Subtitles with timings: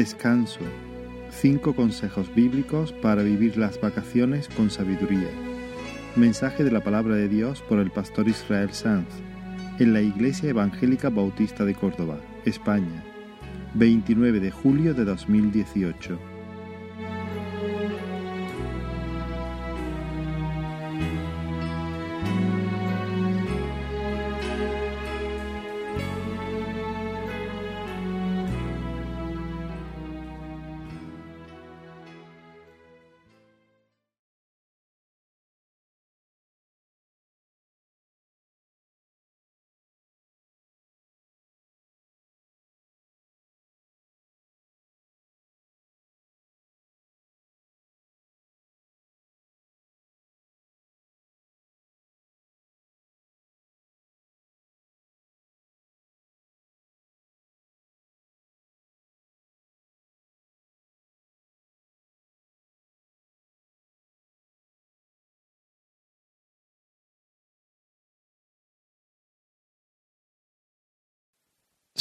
[0.00, 0.60] Descanso.
[1.30, 5.28] Cinco consejos bíblicos para vivir las vacaciones con sabiduría.
[6.16, 9.08] Mensaje de la palabra de Dios por el pastor Israel Sanz
[9.78, 13.04] en la Iglesia Evangélica Bautista de Córdoba, España,
[13.74, 16.29] 29 de julio de 2018.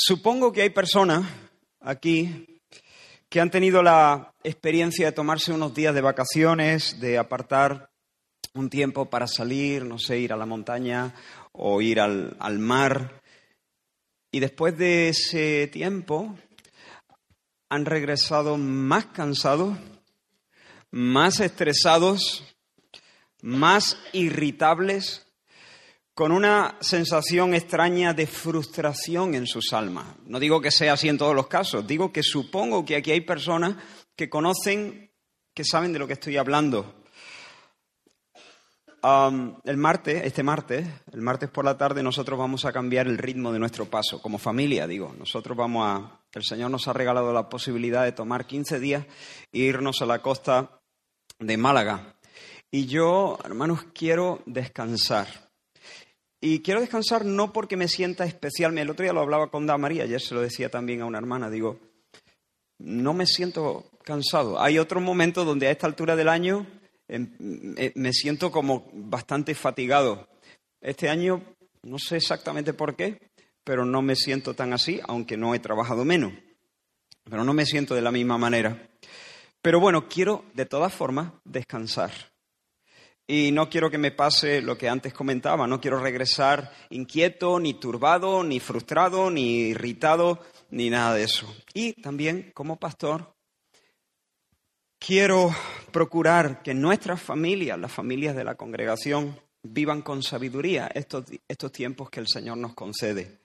[0.02, 1.30] Supongo que hay personas
[1.82, 2.62] aquí
[3.28, 7.90] que han tenido la experiencia de tomarse unos días de vacaciones, de apartar
[8.54, 11.14] un tiempo para salir, no sé, ir a la montaña
[11.52, 13.22] o ir al, al mar.
[14.32, 16.34] Y después de ese tiempo
[17.68, 19.78] han regresado más cansados,
[20.92, 22.46] más estresados,
[23.42, 25.29] más irritables
[26.20, 30.06] con una sensación extraña de frustración en sus almas.
[30.26, 33.22] No digo que sea así en todos los casos, digo que supongo que aquí hay
[33.22, 33.78] personas
[34.18, 35.14] que conocen,
[35.56, 37.06] que saben de lo que estoy hablando.
[39.02, 43.54] el martes, este martes, el martes por la tarde, nosotros vamos a cambiar el ritmo
[43.54, 45.16] de nuestro paso, como familia, digo.
[45.18, 46.20] Nosotros vamos a.
[46.34, 49.06] El Señor nos ha regalado la posibilidad de tomar 15 días
[49.54, 50.82] e irnos a la costa
[51.40, 52.18] de Málaga.
[52.70, 55.49] Y yo, hermanos, quiero descansar.
[56.42, 58.78] Y quiero descansar no porque me sienta especial.
[58.78, 61.18] El otro día lo hablaba con Da María, ayer se lo decía también a una
[61.18, 61.50] hermana.
[61.50, 61.80] Digo,
[62.78, 64.62] no me siento cansado.
[64.62, 66.66] Hay otros momentos donde a esta altura del año
[67.08, 67.30] em,
[67.96, 70.30] me siento como bastante fatigado.
[70.82, 71.44] Este año
[71.84, 73.20] no sé exactamente por qué,
[73.66, 76.34] pero no me siento tan así, aunque no he trabajado menos.
[77.26, 78.90] Pero no me siento de la misma manera.
[79.62, 82.12] Pero bueno, quiero de todas formas descansar.
[83.32, 87.76] Y no quiero que me pase lo que antes comentaba, no quiero regresar inquieto, ni
[87.76, 90.40] turbado, ni frustrado, ni irritado,
[90.72, 91.46] ni nada de eso.
[91.76, 93.36] Y también, como pastor,
[94.98, 95.56] quiero
[95.92, 102.10] procurar que nuestras familias, las familias de la congregación, vivan con sabiduría estos, estos tiempos
[102.10, 103.42] que el Señor nos concede.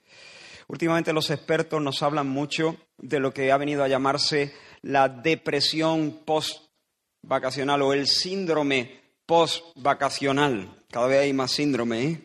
[0.66, 6.22] Últimamente los expertos nos hablan mucho de lo que ha venido a llamarse la depresión
[6.24, 10.82] post-vacacional o el síndrome post-vacacional.
[10.90, 12.04] Cada vez hay más síndrome.
[12.04, 12.20] ¿eh?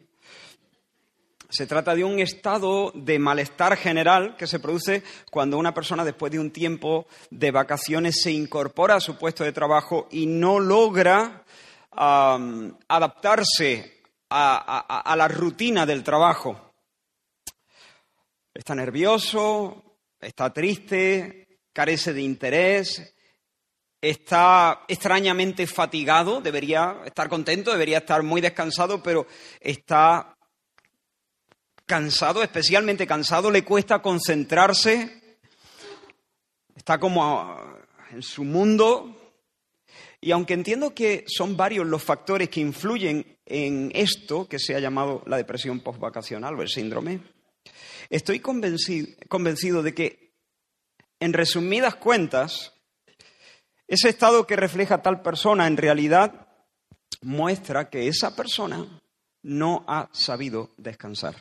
[1.50, 6.32] Se trata de un estado de malestar general que se produce cuando una persona después
[6.32, 11.44] de un tiempo de vacaciones se incorpora a su puesto de trabajo y no logra
[12.88, 16.70] adaptarse a la rutina del trabajo.
[18.54, 23.16] Está nervioso, está triste, carece de interés,
[24.02, 29.28] está extrañamente fatigado, debería estar contento, debería estar muy descansado, pero
[29.60, 30.38] está
[31.86, 35.40] cansado, especialmente cansado, le cuesta concentrarse,
[36.76, 37.78] está como
[38.12, 39.16] en su mundo.
[40.22, 44.80] Y aunque entiendo que son varios los factores que influyen en esto que se ha
[44.80, 47.22] llamado la depresión postvacacional o el síndrome,
[48.10, 50.34] estoy convencido, convencido de que,
[51.20, 52.79] en resumidas cuentas,
[53.90, 56.48] ese estado que refleja tal persona en realidad
[57.22, 58.86] muestra que esa persona
[59.42, 61.36] no ha sabido descansar.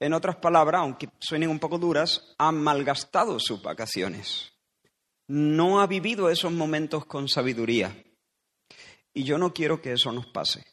[0.00, 4.50] En otras palabras, aunque suenen un poco duras, ha malgastado sus vacaciones.
[5.28, 8.02] No ha vivido esos momentos con sabiduría.
[9.12, 10.64] Y yo no quiero que eso nos pase.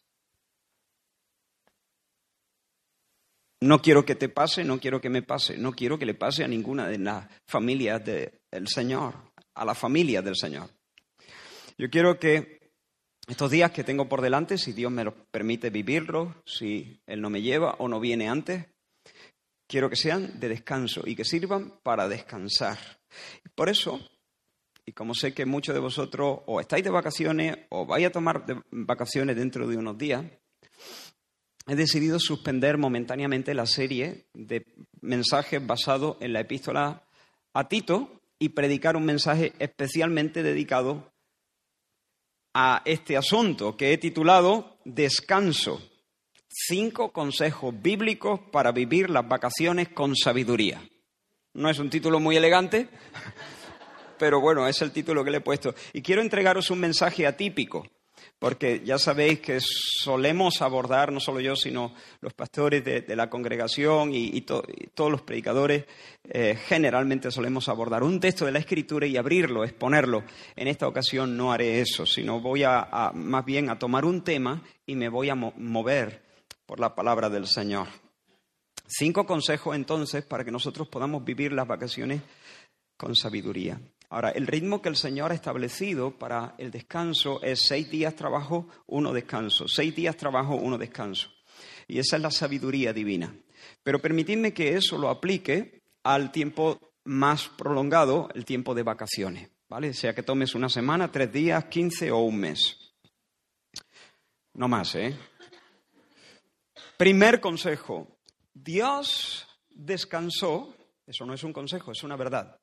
[3.60, 6.46] No quiero que te pase, no quiero que me pase, no quiero que le pase
[6.46, 9.27] a ninguna de las familias del Señor
[9.58, 10.70] a la familia del Señor.
[11.78, 12.72] Yo quiero que
[13.28, 17.30] estos días que tengo por delante, si Dios me lo permite vivirlos, si Él no
[17.30, 18.66] me lleva o no viene antes,
[19.68, 22.78] quiero que sean de descanso y que sirvan para descansar.
[23.54, 24.00] Por eso,
[24.86, 28.46] y como sé que muchos de vosotros o estáis de vacaciones o vais a tomar
[28.72, 30.24] vacaciones dentro de unos días,
[31.68, 34.66] he decidido suspender momentáneamente la serie de
[35.02, 37.04] mensajes basados en la epístola
[37.54, 41.12] a Tito y predicar un mensaje especialmente dedicado
[42.54, 45.82] a este asunto que he titulado Descanso.
[46.50, 50.82] Cinco consejos bíblicos para vivir las vacaciones con sabiduría.
[51.54, 52.90] No es un título muy elegante,
[54.20, 55.76] pero bueno, es el título que le he puesto.
[55.94, 57.86] Y quiero entregaros un mensaje atípico
[58.40, 64.12] porque ya sabéis que solemos abordar, no solo yo, sino los pastores de, la congregación
[64.14, 65.86] y, todos los predicadores,
[66.24, 70.24] eh, generalmente solemos abordar un texto de la Escritura y abrirlo, exponerlo.
[70.56, 74.62] En esta ocasión no haré eso, sino voy a, más bien a tomar un tema
[74.86, 76.24] y me voy a mover
[76.66, 77.88] por la palabra del Señor.
[78.86, 82.22] Cinco consejos entonces para que nosotros podamos vivir las vacaciones
[82.98, 83.80] con sabiduría.
[84.10, 88.68] Ahora, el ritmo que el Señor ha establecido para el descanso es seis días trabajo,
[88.86, 89.68] uno descanso.
[89.68, 91.30] Seis días trabajo, uno descanso.
[91.88, 93.36] Y esa es la sabiduría divina.
[93.84, 99.50] Pero permitidme que eso lo aplique al tiempo más prolongado, el tiempo de vacaciones.
[99.70, 99.94] ¿Vale?
[99.94, 102.94] Sea que tomes una semana, tres días, quince o un mes.
[104.54, 105.18] No más, ¿eh?
[106.98, 108.08] Primer consejo.
[108.54, 110.74] Dios descansó,
[111.06, 112.58] eso no es un consejo, es una verdad.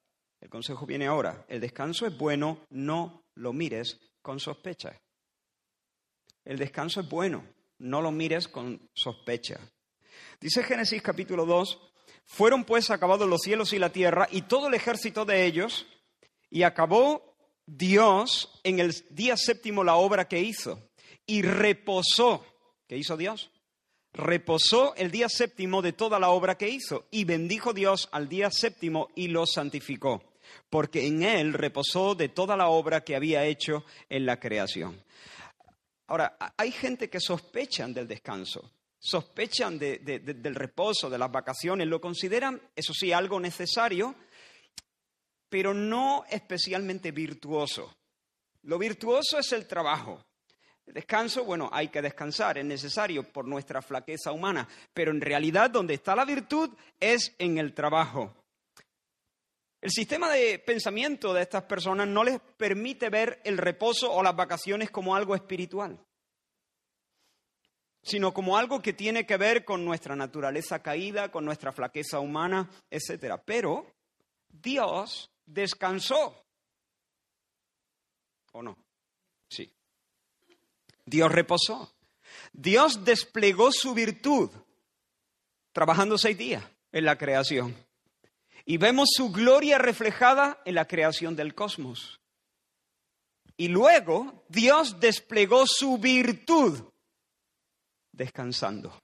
[0.45, 1.47] El consejo viene ahora.
[1.49, 5.01] El descanso es bueno, no lo mires con sospecha.
[6.45, 7.47] El descanso es bueno,
[7.79, 9.59] no lo mires con sospecha.
[10.39, 11.81] Dice Génesis capítulo 2,
[12.27, 15.87] fueron pues acabados los cielos y la tierra y todo el ejército de ellos,
[16.51, 20.91] y acabó Dios en el día séptimo la obra que hizo,
[21.25, 22.45] y reposó.
[22.87, 23.51] ¿Qué hizo Dios?
[24.13, 28.49] reposó el día séptimo de toda la obra que hizo y bendijo Dios al día
[28.49, 30.34] séptimo y lo santificó
[30.71, 35.03] porque en él reposó de toda la obra que había hecho en la creación.
[36.07, 42.61] Ahora, hay gente que sospechan del descanso, sospechan del reposo, de las vacaciones, lo consideran,
[42.77, 44.15] eso sí, algo necesario,
[45.49, 47.95] pero no especialmente virtuoso.
[48.63, 50.25] Lo virtuoso es el trabajo.
[50.87, 55.71] El descanso, bueno, hay que descansar, es necesario por nuestra flaqueza humana, pero en realidad
[55.71, 58.44] donde está la virtud es en el trabajo.
[59.85, 64.35] El sistema de pensamiento de estas personas no les permite ver el reposo o las
[64.35, 66.03] vacaciones como algo espiritual,
[68.03, 72.71] sino como algo que tiene que ver con nuestra naturaleza caída, con nuestra flaqueza humana,
[72.91, 73.35] etc.
[73.45, 73.95] Pero
[74.49, 76.47] Dios descansó.
[78.53, 78.79] ¿O no?
[79.51, 79.71] Sí.
[81.05, 81.95] Dios reposó.
[82.55, 84.51] Dios desplegó su virtud
[85.73, 87.84] trabajando seis días en la creación
[88.67, 92.21] y vemos su gloria reflejada en la creación del cosmos.
[93.57, 96.83] Y luego Dios desplegó su virtud
[98.13, 98.99] descansando.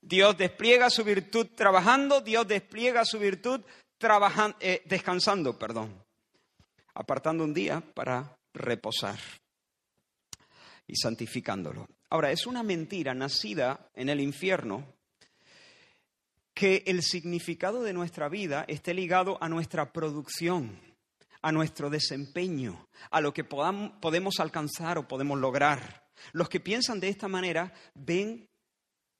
[0.00, 3.60] Dios despliega su virtud trabajando, Dios despliega su virtud
[4.60, 6.04] eh, descansando, perdón,
[6.94, 9.18] apartando un día para reposar
[10.86, 11.86] y santificándolo.
[12.10, 14.84] Ahora, es una mentira nacida en el infierno
[16.54, 20.78] que el significado de nuestra vida esté ligado a nuestra producción,
[21.42, 26.04] a nuestro desempeño, a lo que podemos alcanzar o podemos lograr.
[26.32, 28.48] Los que piensan de esta manera ven,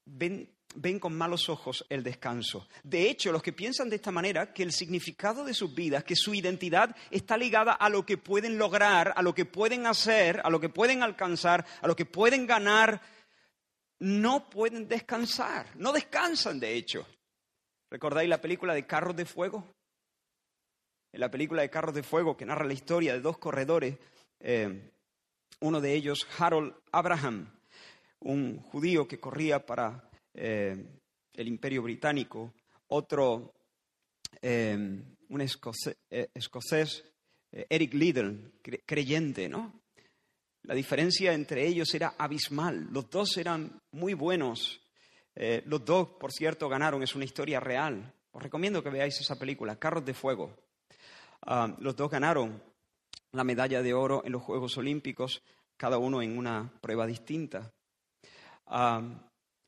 [0.05, 2.69] ven, ven con malos ojos el descanso.
[2.85, 6.17] De hecho, los que piensan de esta manera, que el significado de sus vidas, que
[6.17, 10.51] su identidad está ligada a lo que pueden lograr, a lo que pueden hacer, a
[10.51, 13.03] lo que pueden alcanzar, a lo que pueden ganar,
[13.99, 17.07] no pueden descansar, no descansan de hecho.
[17.95, 19.65] ¿Recordáis la película de Carros de Fuego?
[21.13, 23.97] En la película de Carros de Fuego, que narra la historia de dos corredores,
[24.41, 24.91] eh,
[25.61, 27.55] uno de ellos, Harold Abraham,
[28.19, 30.85] un judío que corría para eh,
[31.35, 32.53] el imperio británico,
[32.89, 33.55] otro,
[34.43, 34.77] eh,
[35.29, 37.05] un escocés,
[37.53, 39.83] Eric Liddell, creyente, ¿no?
[40.65, 42.89] La diferencia entre ellos era abismal.
[42.91, 44.84] Los dos eran muy buenos
[45.37, 48.13] eh, los dos, por cierto, ganaron, es una historia real.
[48.33, 50.57] Os recomiendo que veáis esa película, Carros de Fuego.
[51.43, 52.63] Ah, los dos ganaron
[53.33, 55.43] la medalla de oro en los Juegos Olímpicos,
[55.77, 57.73] cada uno en una prueba distinta.
[58.67, 59.03] Ah,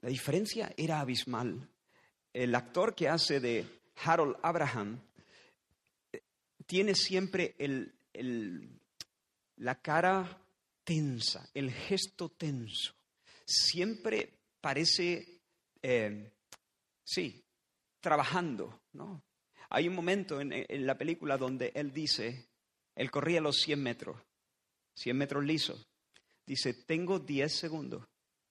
[0.01, 1.69] la diferencia era abismal.
[2.33, 3.67] El actor que hace de
[4.05, 5.01] Harold Abraham
[6.13, 6.23] eh,
[6.67, 7.57] tiene siempre
[9.57, 10.41] la cara
[10.85, 12.95] tensa, el gesto tenso.
[13.45, 15.36] Siempre parece
[15.89, 16.33] eh,
[17.05, 17.45] sí,
[18.01, 19.23] trabajando, ¿no?
[19.71, 22.49] Hay un momento en, la película donde él dice,
[22.97, 24.21] él corría los 100 metros,
[24.97, 25.87] 100 metros lisos.
[26.45, 28.05] Dice, tengo 10 segundos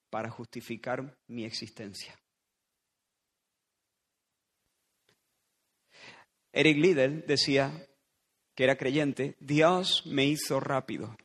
[0.09, 2.17] para justificar mi existencia.
[6.53, 7.85] Eric Liddell decía,
[8.55, 11.17] que era creyente, Dios me hizo rápido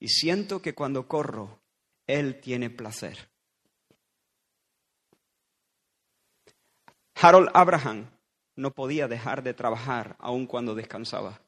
[0.00, 1.62] y siento que cuando corro,
[2.08, 3.33] Él tiene placer.
[7.20, 8.10] Harold Abraham
[8.56, 11.40] no podía dejar de trabajar aun cuando descansaba.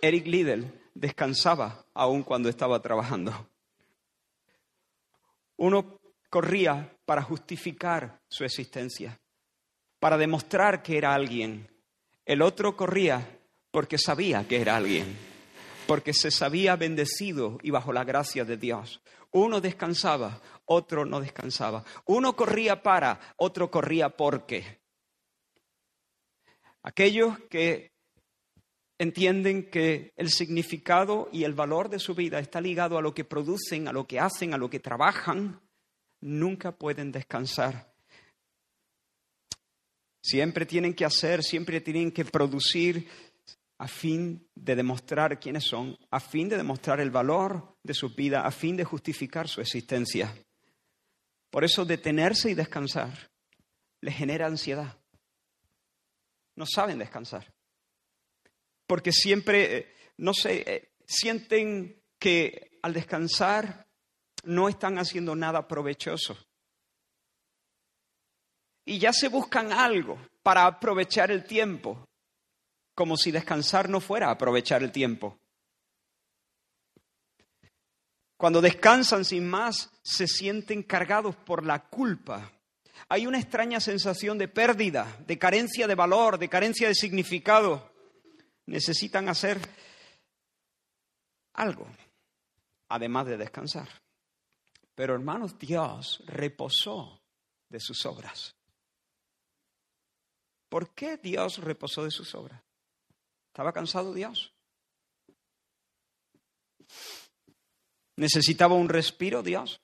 [0.00, 3.48] Eric Liddell descansaba aun cuando estaba trabajando.
[5.56, 5.98] Uno
[6.28, 9.18] corría para justificar su existencia,
[10.00, 11.68] para demostrar que era alguien.
[12.26, 13.38] El otro corría
[13.70, 15.16] porque sabía que era alguien,
[15.86, 19.00] porque se sabía bendecido y bajo la gracia de Dios.
[19.34, 21.84] Uno descansaba, otro no descansaba.
[22.06, 24.80] Uno corría para, otro corría porque.
[26.84, 27.90] Aquellos que
[28.96, 33.24] entienden que el significado y el valor de su vida está ligado a lo que
[33.24, 35.60] producen, a lo que hacen, a lo que trabajan,
[36.20, 37.92] nunca pueden descansar.
[40.22, 43.08] Siempre tienen que hacer, siempre tienen que producir
[43.78, 48.46] a fin de demostrar quiénes son, a fin de demostrar el valor de su vida,
[48.46, 50.34] a fin de justificar su existencia.
[51.50, 53.30] Por eso detenerse y descansar
[54.00, 54.96] les genera ansiedad
[56.56, 57.52] no saben descansar.
[58.86, 63.86] Porque siempre, eh, no sé, eh, sienten que al descansar
[64.44, 66.36] no están haciendo nada provechoso.
[68.86, 72.06] Y ya se buscan algo para aprovechar el tiempo,
[72.94, 75.38] como si descansar no fuera aprovechar el tiempo.
[78.36, 82.50] Cuando descansan sin más, se sienten cargados por la culpa
[83.08, 87.92] hay una extraña sensación de pérdida, de carencia de valor, de carencia de significado.
[88.66, 89.60] Necesitan hacer
[91.52, 91.86] algo,
[92.88, 93.88] además de descansar.
[94.94, 97.20] Pero hermanos, Dios reposó
[97.68, 98.54] de sus obras.
[100.68, 102.62] ¿Por qué Dios reposó de sus obras?
[103.54, 104.52] ¿Estaba cansado Dios?
[108.16, 109.80] ¿Necesitaba un respiro Dios?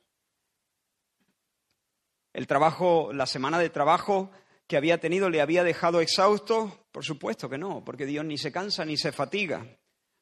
[2.32, 4.32] El trabajo, la semana de trabajo
[4.66, 6.84] que había tenido le había dejado exhausto?
[6.90, 9.64] Por supuesto que no, porque Dios ni se cansa ni se fatiga.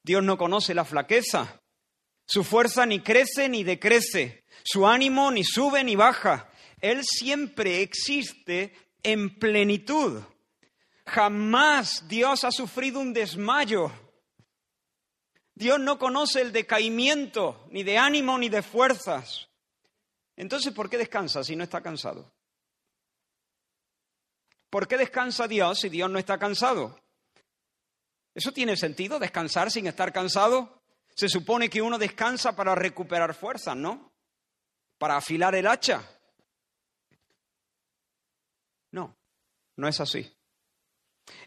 [0.03, 1.59] Dios no conoce la flaqueza.
[2.27, 4.45] Su fuerza ni crece ni decrece.
[4.63, 6.51] Su ánimo ni sube ni baja.
[6.81, 10.21] Él siempre existe en plenitud.
[11.09, 13.91] Jamás Dios ha sufrido un desmayo.
[15.55, 19.49] Dios no conoce el decaimiento, ni de ánimo ni de fuerzas.
[20.35, 22.31] Entonces, ¿por qué descansa si no está cansado?
[24.69, 26.99] ¿Por qué descansa Dios si Dios no está cansado?
[28.35, 30.81] ¿Eso tiene sentido, descansar sin estar cansado?
[31.15, 34.13] Se supone que uno descansa para recuperar fuerzas, ¿no?
[34.97, 36.07] Para afilar el hacha.
[38.91, 39.17] No,
[39.75, 40.38] no es así.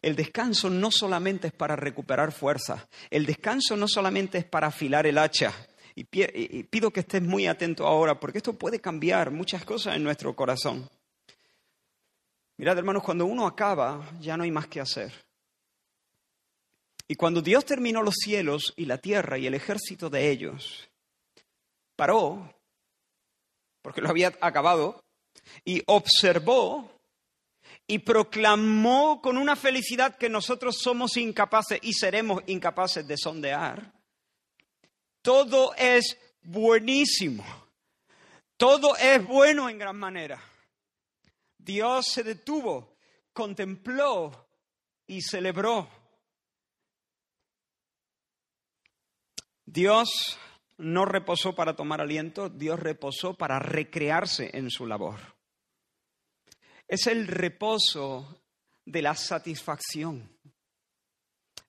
[0.01, 5.07] El descanso no solamente es para recuperar fuerzas, el descanso no solamente es para afilar
[5.07, 5.53] el hacha,
[5.95, 10.35] y pido que estés muy atento ahora, porque esto puede cambiar muchas cosas en nuestro
[10.35, 10.89] corazón.
[12.57, 15.13] Mirad, hermanos, cuando uno acaba, ya no hay más que hacer.
[17.09, 20.89] Y cuando Dios terminó los cielos y la tierra y el ejército de ellos,
[21.95, 22.55] paró,
[23.83, 25.05] porque lo había acabado,
[25.65, 26.91] y observó
[27.87, 34.03] y proclamó con una felicidad que nosotros somos incapaces y seremos incapaces de sondear
[35.23, 37.45] todo es buenísimo.
[38.57, 40.43] Todo es bueno en gran manera.
[41.57, 42.97] Dios se detuvo,
[43.33, 44.49] contempló
[45.07, 45.89] y celebró.
[49.65, 50.39] Dios
[50.77, 55.32] no reposó para tomar aliento, Dios reposó para recrearse en su labor.
[56.93, 58.43] Es el reposo
[58.85, 60.29] de la satisfacción.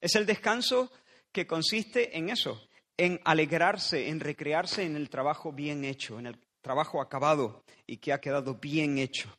[0.02, 0.92] Es el descanso
[1.32, 2.62] que consiste en eso,
[2.98, 8.12] en alegrarse, en recrearse en el trabajo bien hecho, en el trabajo acabado y que
[8.12, 9.34] ha quedado bien hecho.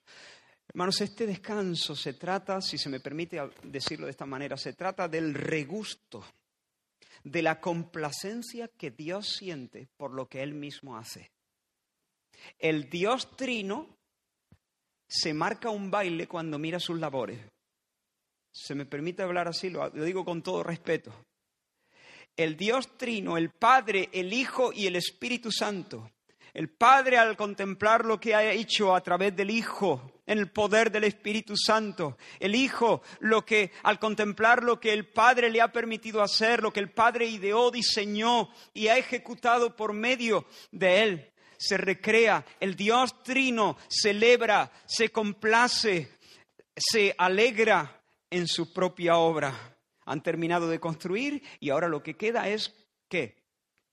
[0.68, 5.06] Hermanos, este descanso se trata, si se me permite decirlo de esta manera, se trata
[5.06, 6.24] del regusto,
[7.24, 11.30] de la complacencia que Dios siente por lo que Él mismo hace.
[12.58, 13.98] El Dios trino
[15.14, 17.40] se marca un baile cuando mira sus labores.
[18.52, 21.12] Se me permite hablar así, lo digo con todo respeto
[22.36, 26.10] el Dios trino, el Padre, el Hijo y el Espíritu Santo.
[26.52, 30.90] El Padre al contemplar lo que ha hecho a través del Hijo, en el poder
[30.90, 32.16] del Espíritu Santo.
[32.38, 36.72] El Hijo, lo que al contemplar lo que el Padre le ha permitido hacer, lo
[36.72, 41.33] que el Padre ideó, diseñó y ha ejecutado por medio de él.
[41.66, 46.18] Se recrea, el Dios trino celebra, se complace,
[46.76, 49.78] se alegra en su propia obra.
[50.04, 52.74] Han terminado de construir y ahora lo que queda es
[53.08, 53.42] ¿qué?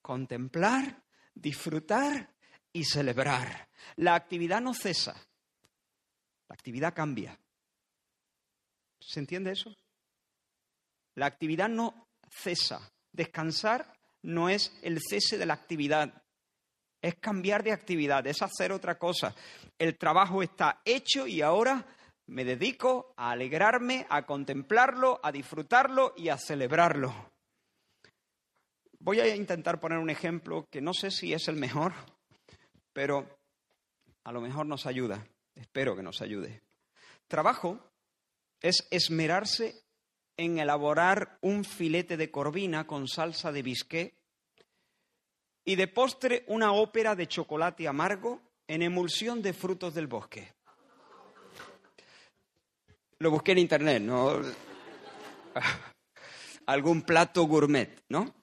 [0.02, 1.02] Contemplar,
[1.34, 2.34] disfrutar
[2.74, 3.70] y celebrar.
[3.96, 5.14] La actividad no cesa,
[6.50, 7.40] la actividad cambia.
[9.00, 9.74] ¿Se entiende eso?
[11.16, 12.92] La actividad no cesa.
[13.12, 16.24] Descansar no es el cese de la actividad,
[17.02, 19.34] es cambiar de actividad, es hacer otra cosa.
[19.78, 21.86] El trabajo está hecho y ahora
[22.28, 27.32] me dedico a alegrarme, a contemplarlo, a disfrutarlo y a celebrarlo.
[29.00, 31.94] Voy a intentar poner un ejemplo que no sé si es el mejor,
[32.94, 33.40] pero
[34.24, 35.26] a lo mejor nos ayuda.
[35.56, 36.62] Espero que nos ayude.
[37.28, 37.80] Trabajo
[38.62, 39.84] es esmerarse
[40.38, 44.21] en elaborar un filete de corvina con salsa de bisqué
[45.64, 50.54] y de postre una ópera de chocolate amargo en emulsión de frutos del bosque.
[53.20, 54.42] Lo busqué en internet, ¿no?
[56.66, 58.34] Algún plato gourmet, ¿no?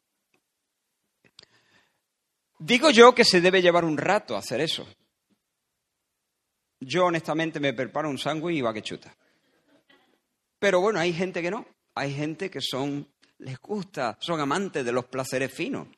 [2.59, 4.87] Digo yo que se debe llevar un rato hacer eso.
[6.81, 9.15] Yo honestamente me preparo un sándwich y va que chuta.
[10.59, 11.67] Pero bueno, hay gente que no.
[11.95, 13.09] Hay gente que son,
[13.39, 15.89] les gusta, son amantes de los placeres finos.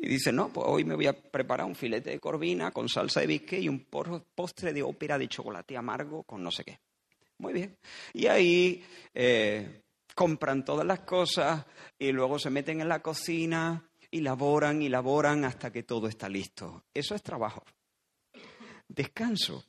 [0.00, 3.20] Y dicen, no, pues hoy me voy a preparar un filete de corvina con salsa
[3.20, 3.86] de bisque y un
[4.34, 6.78] postre de ópera de chocolate amargo con no sé qué.
[7.38, 7.76] Muy bien.
[8.12, 9.82] Y ahí eh,
[10.14, 11.64] compran todas las cosas
[11.98, 16.28] y luego se meten en la cocina y laboran y laboran hasta que todo está
[16.28, 16.84] listo.
[16.94, 17.64] Eso es trabajo.
[18.86, 19.64] Descanso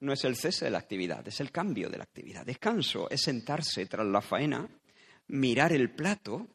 [0.00, 2.44] no es el cese de la actividad, es el cambio de la actividad.
[2.44, 4.66] Descanso es sentarse tras la faena,
[5.28, 6.48] mirar el plato,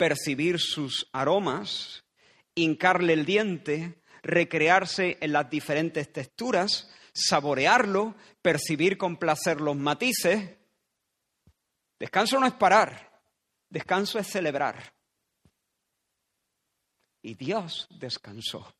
[0.00, 2.06] percibir sus aromas,
[2.54, 10.56] hincarle el diente, recrearse en las diferentes texturas, saborearlo, percibir con placer los matices.
[11.98, 13.20] Descanso no es parar,
[13.68, 14.94] descanso es celebrar.
[17.20, 18.74] Y Dios descansó.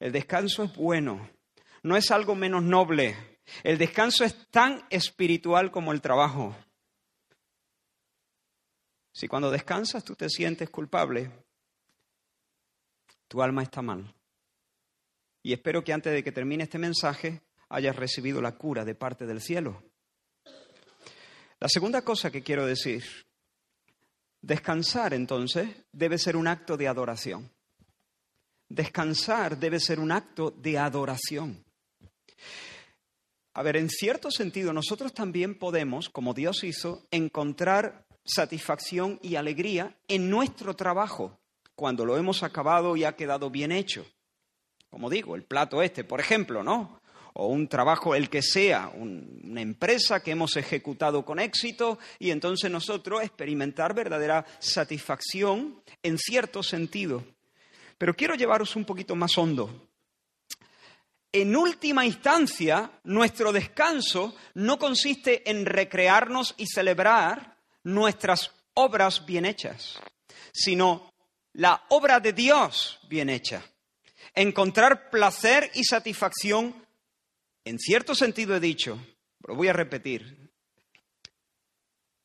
[0.00, 1.30] El descanso es bueno,
[1.84, 3.38] no es algo menos noble.
[3.62, 6.56] El descanso es tan espiritual como el trabajo.
[9.16, 11.30] Si cuando descansas tú te sientes culpable,
[13.26, 14.14] tu alma está mal.
[15.42, 19.24] Y espero que antes de que termine este mensaje hayas recibido la cura de parte
[19.24, 19.82] del cielo.
[21.58, 23.04] La segunda cosa que quiero decir,
[24.42, 27.50] descansar entonces debe ser un acto de adoración.
[28.68, 31.64] Descansar debe ser un acto de adoración.
[33.54, 39.96] A ver, en cierto sentido, nosotros también podemos, como Dios hizo, encontrar satisfacción y alegría
[40.08, 41.38] en nuestro trabajo,
[41.74, 44.06] cuando lo hemos acabado y ha quedado bien hecho.
[44.90, 47.00] Como digo, el plato este, por ejemplo, ¿no?
[47.34, 52.70] O un trabajo, el que sea, una empresa que hemos ejecutado con éxito y entonces
[52.70, 57.24] nosotros experimentar verdadera satisfacción en cierto sentido.
[57.98, 59.88] Pero quiero llevaros un poquito más hondo
[61.36, 67.55] en última instancia, nuestro descanso no consiste en recrearnos y celebrar
[67.86, 70.00] nuestras obras bien hechas,
[70.52, 71.12] sino
[71.52, 73.64] la obra de Dios bien hecha.
[74.34, 76.84] Encontrar placer y satisfacción,
[77.64, 78.98] en cierto sentido he dicho,
[79.46, 80.50] lo voy a repetir,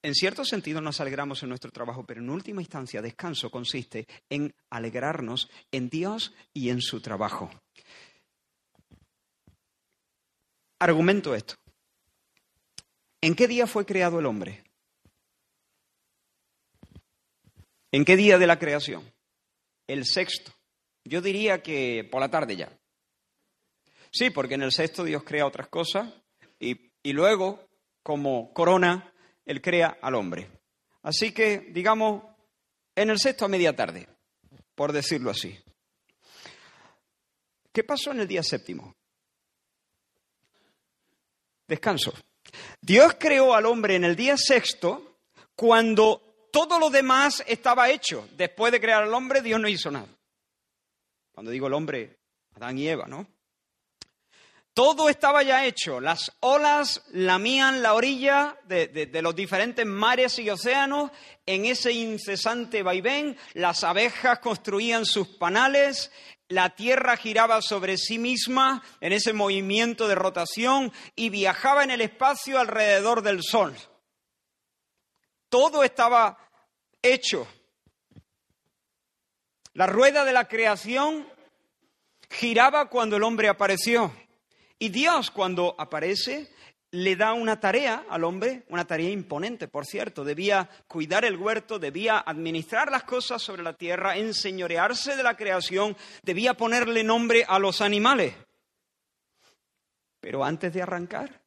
[0.02, 4.56] en cierto sentido nos alegramos en nuestro trabajo, pero en última instancia descanso consiste en
[4.72, 7.52] alegrarnos en Dios y en su trabajo.
[10.80, 11.54] Argumento esto.
[13.22, 14.71] ¿En qué día fue creado el hombre?
[17.92, 19.12] ¿En qué día de la creación?
[19.88, 20.52] El sexto.
[21.04, 22.72] Yo diría que por la tarde ya.
[24.12, 26.14] Sí, porque en el sexto Dios crea otras cosas
[26.60, 27.68] y, y luego,
[28.04, 29.14] como corona,
[29.46, 30.50] Él crea al hombre.
[31.02, 32.24] Así que, digamos,
[32.96, 34.08] en el sexto a media tarde,
[34.76, 35.58] por decirlo así.
[37.72, 38.96] ¿Qué pasó en el día séptimo?
[41.72, 42.14] descanso.
[42.82, 45.20] Dios creó al hombre en el día sexto
[45.56, 48.28] cuando todo lo demás estaba hecho.
[48.34, 50.08] Después de crear al hombre, Dios no hizo nada.
[51.32, 52.20] Cuando digo el hombre,
[52.56, 53.28] Adán y Eva, ¿no?
[54.74, 56.00] Todo estaba ya hecho.
[56.00, 61.12] Las olas lamían la orilla de, de, los diferentes mares y océanos
[61.46, 63.38] en ese incesante vaivén.
[63.54, 66.10] Las abejas construían sus panales
[66.52, 72.02] la Tierra giraba sobre sí misma en ese movimiento de rotación y viajaba en el
[72.02, 73.74] espacio alrededor del Sol.
[75.52, 76.38] Todo estaba
[77.02, 77.46] hecho.
[79.74, 81.28] La rueda de la creación
[82.30, 84.14] giraba cuando el hombre apareció.
[84.80, 86.50] Y Dios cuando aparece
[86.92, 90.24] le da una tarea al hombre, una tarea imponente, por cierto.
[90.24, 95.98] Debía cuidar el huerto, debía administrar las cosas sobre la tierra, enseñorearse de la creación,
[96.24, 98.34] debía ponerle nombre a los animales.
[100.22, 101.42] Pero antes de arrancar,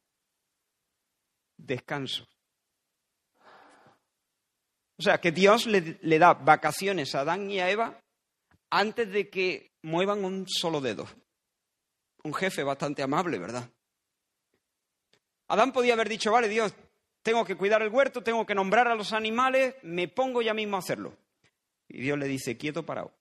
[1.57, 2.27] descanso.
[4.97, 7.99] O sea, que Dios le, da vacaciones a Adán y a Eva
[8.69, 11.07] antes de que muevan un solo dedo.
[12.23, 13.69] Un jefe bastante amable, ¿verdad?
[15.47, 16.73] Adán podía haber dicho, vale, Dios,
[17.21, 20.77] tengo que cuidar el huerto, tengo que nombrar a los animales, me pongo ya mismo
[20.77, 21.17] a hacerlo.
[21.87, 23.13] Y Dios le dice, quieto parado.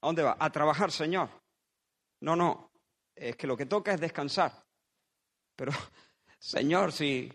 [0.00, 0.36] ¿A dónde va?
[0.38, 1.28] A trabajar, Señor.
[2.20, 2.70] No, no,
[3.14, 4.64] es que lo que toca es descansar.
[5.56, 5.72] Pero,
[6.38, 7.32] Señor, si,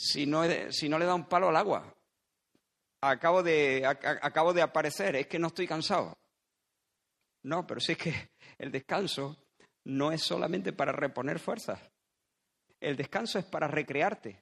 [0.00, 1.92] si, no, le da un palo al agua,
[3.00, 6.16] acabo de, acabo de aparecer, es que no estoy cansado.
[7.42, 9.36] No, pero si es que el descanso
[9.86, 11.80] no es solamente para reponer fuerzas.
[12.78, 14.40] El descanso es para recrearte,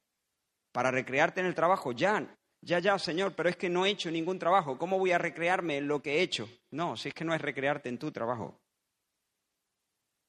[0.72, 1.92] para recrearte en el trabajo.
[1.92, 4.76] Ya, ya, ya, Señor, pero es que no he hecho ningún trabajo.
[4.76, 6.46] ¿Cómo voy a recrearme en lo que he hecho?
[6.70, 8.60] No, si es que no es recrearte en tu trabajo.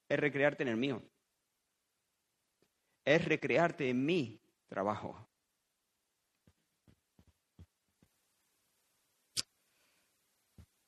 [0.07, 1.01] Es recrearte en el mío.
[3.03, 5.27] Es recrearte en mi trabajo.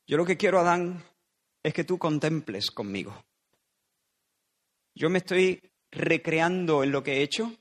[0.06, 1.04] Yo lo que quiero, Adán,
[1.62, 3.24] es que tú contemples conmigo.
[4.94, 5.62] Yo me estoy
[5.92, 7.52] recreando en lo que he hecho,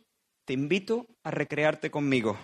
[0.45, 2.39] te invito a recrearte conmigo.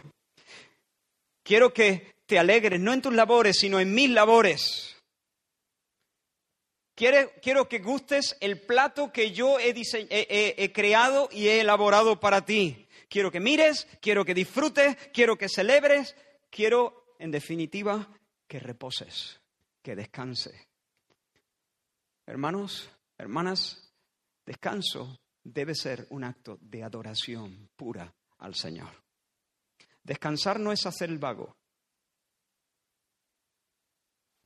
[1.44, 4.96] Quiero que te alegres, no en tus labores, sino en mis labores.
[6.96, 9.74] Quiero, quiero que gustes el plato que yo he,
[10.58, 12.85] he creado y he elaborado para ti.
[13.10, 16.15] Quiero que mires, quiero que disfrutes, quiero que celebres,
[16.50, 18.08] quiero, en definitiva,
[18.48, 19.39] que reposes,
[19.82, 20.68] que descanses.
[22.26, 23.94] Hermanos, hermanas,
[24.46, 29.04] descanso debe ser un acto de adoración pura al Señor.
[30.04, 31.56] Descansar no es hacer el vago.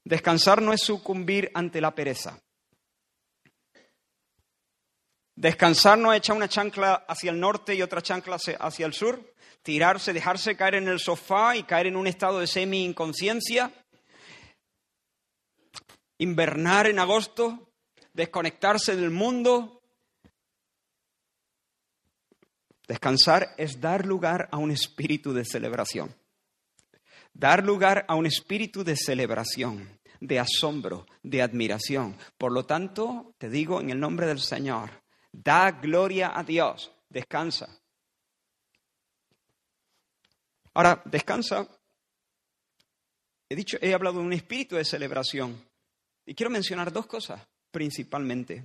[0.03, 2.41] Descansar no es sucumbir ante la pereza.
[5.39, 9.33] Descansar no es echar una chancla hacia el norte y otra chancla hacia el sur,
[9.63, 13.71] tirarse, dejarse caer en el sofá y caer en un estado de semi-inconsciencia,
[16.17, 17.71] invernar en agosto,
[18.11, 19.81] desconectarse del mundo,
[22.85, 26.13] Descansar es dar lugar a un espíritu de celebración.
[27.33, 32.17] Dar lugar a un espíritu de celebración, de asombro, de admiración.
[32.37, 34.98] Por lo tanto, te digo en el nombre del Señor,
[35.31, 37.69] da gloria a Dios, descansa.
[40.73, 41.67] Ahora, descansa.
[43.49, 45.61] He dicho, he hablado de un espíritu de celebración.
[46.25, 48.63] Y quiero mencionar dos cosas principalmente.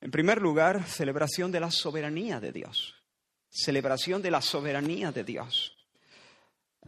[0.00, 2.94] En primer lugar, celebración de la soberanía de Dios.
[3.48, 5.76] Celebración de la soberanía de Dios.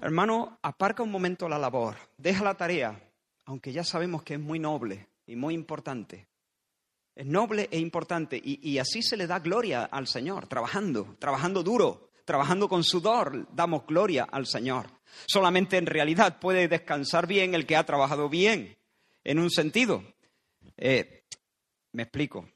[0.00, 3.00] Hermano, aparca un momento la labor, deja la tarea,
[3.46, 6.26] aunque ya sabemos que es muy noble y muy importante.
[7.16, 12.10] Es noble e importante y, así se le da gloria al Señor, trabajando, trabajando duro,
[12.26, 14.86] trabajando con sudor, damos gloria al Señor.
[15.26, 18.76] Solamente en realidad puede descansar bien el que ha trabajado bien,
[19.24, 20.04] en un sentido.
[20.76, 21.24] Eh,
[21.92, 22.50] me explico.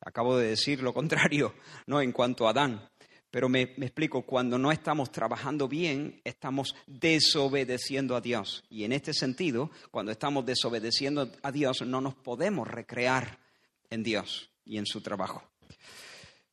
[0.00, 1.54] Acabo de decir lo contrario,
[1.86, 2.00] ¿no?
[2.00, 2.90] En cuanto a Adán.
[3.30, 8.64] Pero me, explico, cuando no estamos trabajando bien, estamos desobedeciendo a Dios.
[8.68, 13.43] Y en este sentido, cuando estamos desobedeciendo a Dios, no nos podemos recrear
[13.90, 15.42] en Dios y en su trabajo.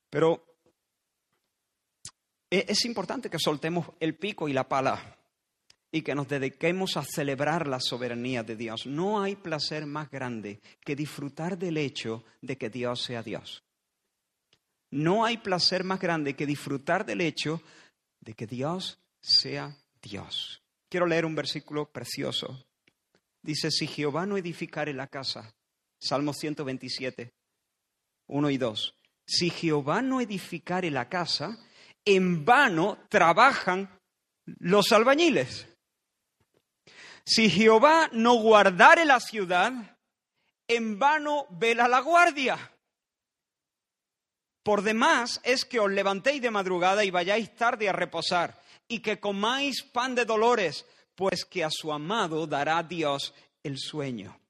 [0.09, 0.43] Pero
[2.49, 5.17] e, es importante que soltemos el pico y la pala
[5.91, 8.85] y que nos dediquemos a celebrar la soberanía de Dios.
[8.85, 13.63] No hay placer más grande que disfrutar del hecho de que Dios sea Dios.
[14.89, 17.61] No hay placer más grande que disfrutar del hecho
[18.19, 20.61] de que Dios sea Dios.
[20.89, 22.65] Quiero leer un versículo precioso.
[23.41, 25.53] Dice, si Jehová no edificare la casa,
[26.01, 27.31] Salmo 127,
[28.27, 31.59] 1 y 2, si Jehová no edificare la casa,
[32.03, 33.99] en vano trabajan
[34.45, 35.67] los albañiles.
[37.23, 39.97] Si Jehová no guardare la ciudad,
[40.67, 42.57] en vano vela la guardia.
[44.63, 49.19] Por demás es que os levantéis de madrugada y vayáis tarde a reposar, y que
[49.19, 54.40] comáis pan de dolores, pues que a su amado dará Dios el sueño.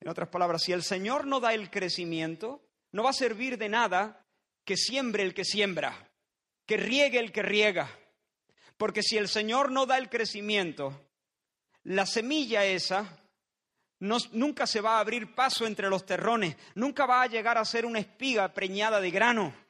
[0.00, 3.68] En otras palabras, si el Señor no da el crecimiento, no va a servir de
[3.68, 4.24] nada
[4.64, 6.10] que siembre el que siembra,
[6.66, 7.88] que riegue el que riega.
[8.76, 11.08] Porque si el Señor no da el crecimiento,
[11.84, 13.20] la semilla esa
[14.00, 17.86] nunca se va a abrir paso entre los terrones, nunca va a llegar a ser
[17.86, 19.65] una espiga preñada de grano.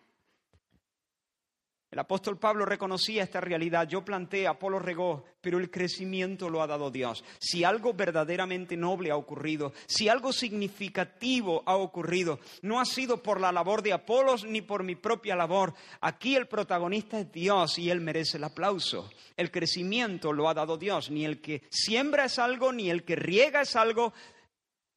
[1.96, 3.88] El apóstol Pablo reconocía esta realidad.
[3.88, 7.24] Yo planté, Apolo regó, pero el crecimiento lo ha dado Dios.
[7.38, 13.40] Si algo verdaderamente noble ha ocurrido, si algo significativo ha ocurrido, no ha sido por
[13.40, 15.72] la labor de Apolos ni por mi propia labor.
[16.02, 19.08] Aquí el protagonista es Dios y él merece el aplauso.
[19.34, 21.10] El crecimiento lo ha dado Dios.
[21.10, 24.12] Ni el que siembra es algo, ni el que riega es algo.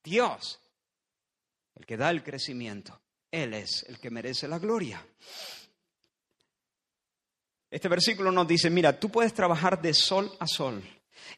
[0.04, 0.60] Dios,
[1.78, 3.00] el que da el crecimiento.
[3.32, 5.02] Él es el que merece la gloria.
[7.72, 10.82] Este versículo nos dice, mira, tú puedes trabajar de sol a sol,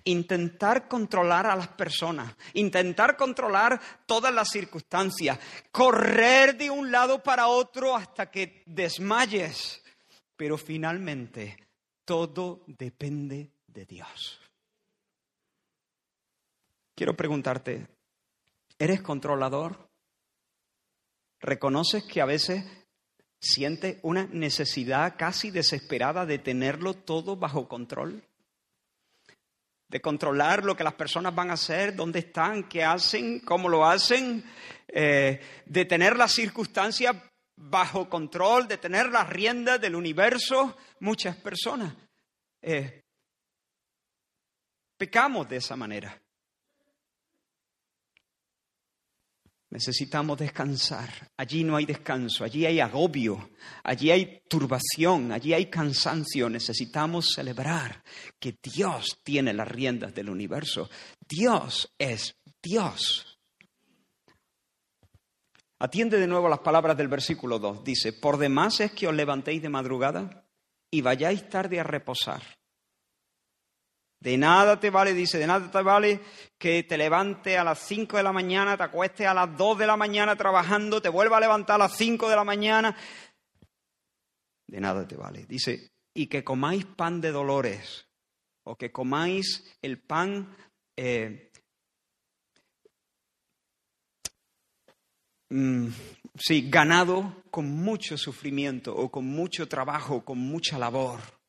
[0.05, 5.37] intentar controlar a las personas, intentar controlar todas las circunstancias,
[5.71, 9.83] correr de un lado para otro hasta que desmayes,
[10.37, 11.57] pero finalmente
[12.05, 14.39] todo depende de Dios.
[16.95, 17.87] Quiero preguntarte,
[18.79, 19.89] ¿eres controlador?
[21.39, 22.63] ¿Reconoces que a veces
[23.41, 28.23] siente una necesidad casi desesperada de tenerlo todo bajo control,
[29.89, 33.85] de controlar lo que las personas van a hacer, dónde están, qué hacen, cómo lo
[33.85, 34.43] hacen,
[34.87, 37.15] eh, de tener las circunstancias
[37.57, 40.77] bajo control, de tener las riendas del universo.
[40.99, 41.93] Muchas personas
[42.61, 43.01] eh,
[44.97, 46.21] pecamos de esa manera.
[49.71, 51.09] Necesitamos descansar.
[51.37, 53.51] Allí no hay descanso, allí hay agobio,
[53.83, 56.49] allí hay turbación, allí hay cansancio.
[56.49, 58.03] Necesitamos celebrar
[58.37, 60.89] que Dios tiene las riendas del universo.
[61.27, 63.39] Dios es Dios.
[65.79, 67.85] Atiende de nuevo las palabras del versículo 2.
[67.85, 70.45] Dice, por demás es que os levantéis de madrugada
[70.91, 72.43] y vayáis tarde a reposar
[74.21, 76.21] de nada te vale, dice, de nada te vale
[76.59, 79.87] que te levantes a las 5 de la mañana, te acuestes a las 2 de
[79.87, 82.95] la mañana trabajando, te vuelva a levantar a las 5 de la mañana.
[84.67, 85.47] De nada te vale.
[85.47, 88.07] Dice, y que comáis pan de dolores,
[88.63, 90.55] o que comáis el pan
[90.95, 91.51] eh,
[95.49, 95.87] mm,
[96.35, 101.40] sí, ganado con mucho sufrimiento o con mucho trabajo, con mucha labor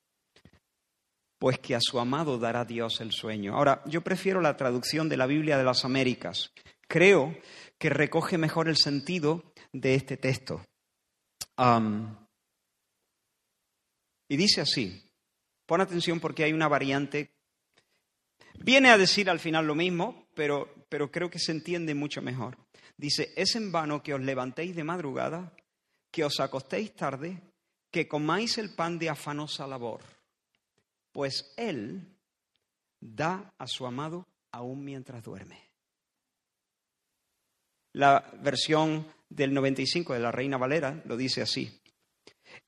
[1.42, 3.56] pues que a su amado dará Dios el sueño.
[3.56, 6.52] Ahora, yo prefiero la traducción de la Biblia de las Américas.
[6.86, 7.36] Creo
[7.78, 10.64] que recoge mejor el sentido de este texto.
[14.28, 15.02] y dice así,
[15.66, 17.32] pon atención porque hay una variante.
[18.60, 22.56] Viene a decir al final lo mismo, pero, pero creo que se entiende mucho mejor.
[22.96, 25.52] Dice, es en vano que os levantéis de madrugada,
[26.12, 27.42] que os acostéis tarde,
[27.90, 30.11] que comáis el pan de afanosa labor
[31.12, 32.16] pues Él
[33.00, 35.70] da a su amado aún mientras duerme.
[37.94, 41.80] La versión del 95 de la Reina Valera lo dice así.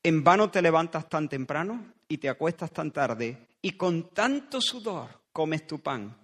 [0.03, 5.23] En vano te levantas tan temprano y te acuestas tan tarde y con tanto sudor
[5.33, 6.17] comes tu pan.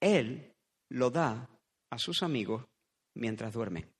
[0.00, 0.54] Él
[0.88, 1.48] lo da
[1.90, 2.64] a sus amigos
[3.14, 3.99] mientras duermen.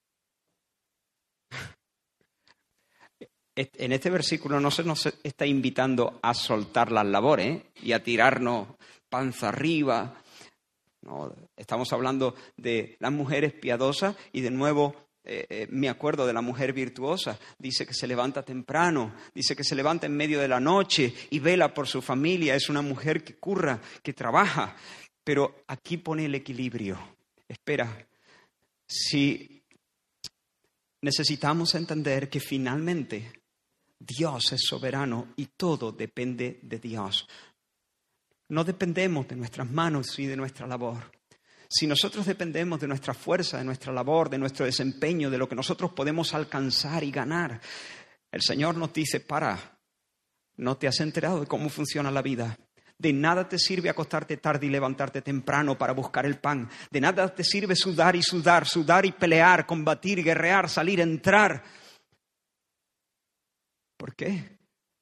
[3.74, 8.68] En este versículo no se nos está invitando a soltar las labores y a tirarnos
[9.08, 10.22] panza arriba.
[11.56, 16.40] estamos hablando de las mujeres piadosas y de nuevo eh, eh, me acuerdo de la
[16.40, 17.38] mujer virtuosa.
[17.58, 21.38] Dice que se levanta temprano, dice que se levanta en medio de la noche y
[21.38, 22.54] vela por su familia.
[22.54, 24.76] Es una mujer que curra, que trabaja.
[25.22, 26.98] Pero aquí pone el equilibrio.
[27.46, 28.06] Espera,
[28.86, 29.62] si
[31.02, 33.39] necesitamos entender que finalmente
[34.00, 37.28] Dios es soberano y todo depende de Dios.
[38.48, 41.12] No dependemos de nuestras manos y de nuestra labor.
[41.68, 45.54] Si nosotros dependemos de nuestra fuerza, de nuestra labor, de nuestro desempeño, de lo que
[45.54, 47.60] nosotros podemos alcanzar y ganar,
[48.32, 49.78] el Señor nos dice, para,
[50.56, 52.58] no te has enterado de cómo funciona la vida.
[52.98, 56.68] De nada te sirve acostarte tarde y levantarte temprano para buscar el pan.
[56.90, 61.62] De nada te sirve sudar y sudar, sudar y pelear, combatir, guerrear, salir, entrar
[64.00, 64.56] ¿Por qué?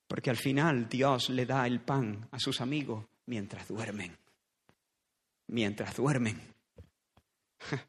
[0.08, 4.18] Porque al final Dios le da el pan a sus amigos mientras duermen.
[5.46, 6.42] Mientras duermen.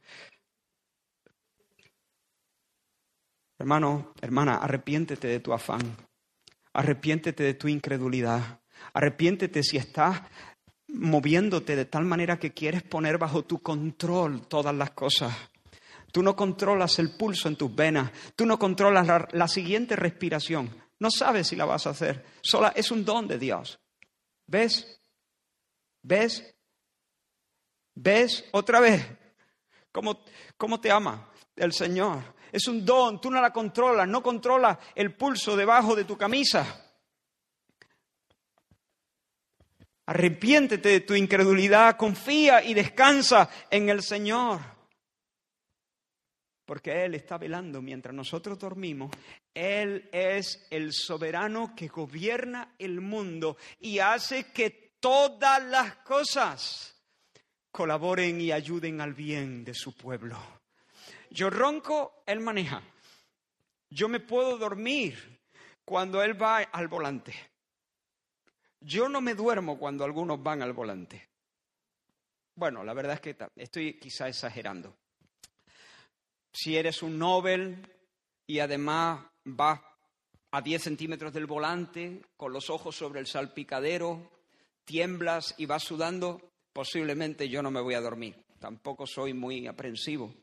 [3.58, 5.98] Hermano, hermana, arrepiéntete de tu afán.
[6.74, 8.62] Arrepiéntete de tu incredulidad.
[8.94, 10.22] Arrepiéntete si estás
[10.90, 15.36] moviéndote de tal manera que quieres poner bajo tu control todas las cosas.
[16.12, 18.12] Tú no controlas el pulso en tus venas.
[18.36, 20.88] Tú no controlas la, la siguiente respiración.
[21.00, 22.26] No sabes si la vas a hacer.
[22.42, 23.80] Sola es un don de Dios.
[24.48, 25.00] ¿Ves?
[26.02, 26.56] ¿Ves?
[27.96, 28.46] ¿Ves?
[28.52, 29.06] Otra vez.
[29.92, 30.24] ¿Cómo,
[30.58, 31.30] cómo te ama?
[31.60, 32.24] del Señor.
[32.52, 36.86] Es un don, tú no la controlas, no controlas el pulso debajo de tu camisa.
[40.08, 44.60] Arrepiéntete de tu incredulidad, confía y descansa en el Señor.
[46.66, 49.12] Porque Él está velando mientras nosotros dormimos.
[49.54, 56.96] Él es el soberano que gobierna el mundo y hace que todas las cosas
[57.72, 60.38] colaboren y ayuden al bien de su pueblo.
[61.30, 62.82] Yo ronco, Él maneja.
[63.90, 65.40] Yo me puedo dormir
[65.86, 67.34] cuando Él va al volante.
[68.82, 71.30] Yo no me duermo cuando algunos van al volante.
[72.56, 74.96] Bueno, la verdad es que estoy quizá exagerando.
[76.52, 77.88] Si eres un Nobel
[78.46, 79.82] y además vas
[80.52, 84.32] a 10 centímetros del volante, con los ojos sobre el salpicadero,
[84.84, 88.44] tiemblas y vas sudando, posiblemente yo no me voy a dormir.
[88.60, 90.34] Tampoco soy muy aprensivo.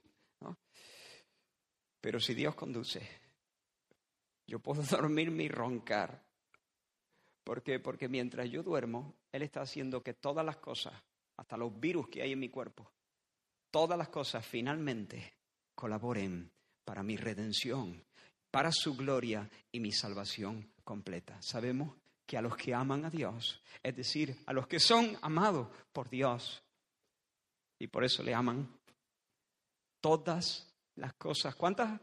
[2.01, 3.03] Pero si Dios conduce,
[4.47, 6.25] yo puedo dormirme y roncar.
[7.43, 7.81] ¿Por qué?
[7.81, 10.95] Porque mientras yo duermo, Él está haciendo que todas las cosas,
[11.37, 12.93] hasta los virus que hay en mi cuerpo,
[13.73, 15.35] todas las cosas finalmente
[15.75, 16.53] colaboren
[16.85, 18.06] para mi redención,
[18.57, 21.37] para su gloria y mi salvación completa.
[21.43, 25.69] Sabemos que a los que aman a Dios, es decir, a los que son amados
[25.93, 26.63] por Dios,
[27.79, 28.67] y por eso le aman,
[30.01, 32.01] todas las cosas, ¿cuántas?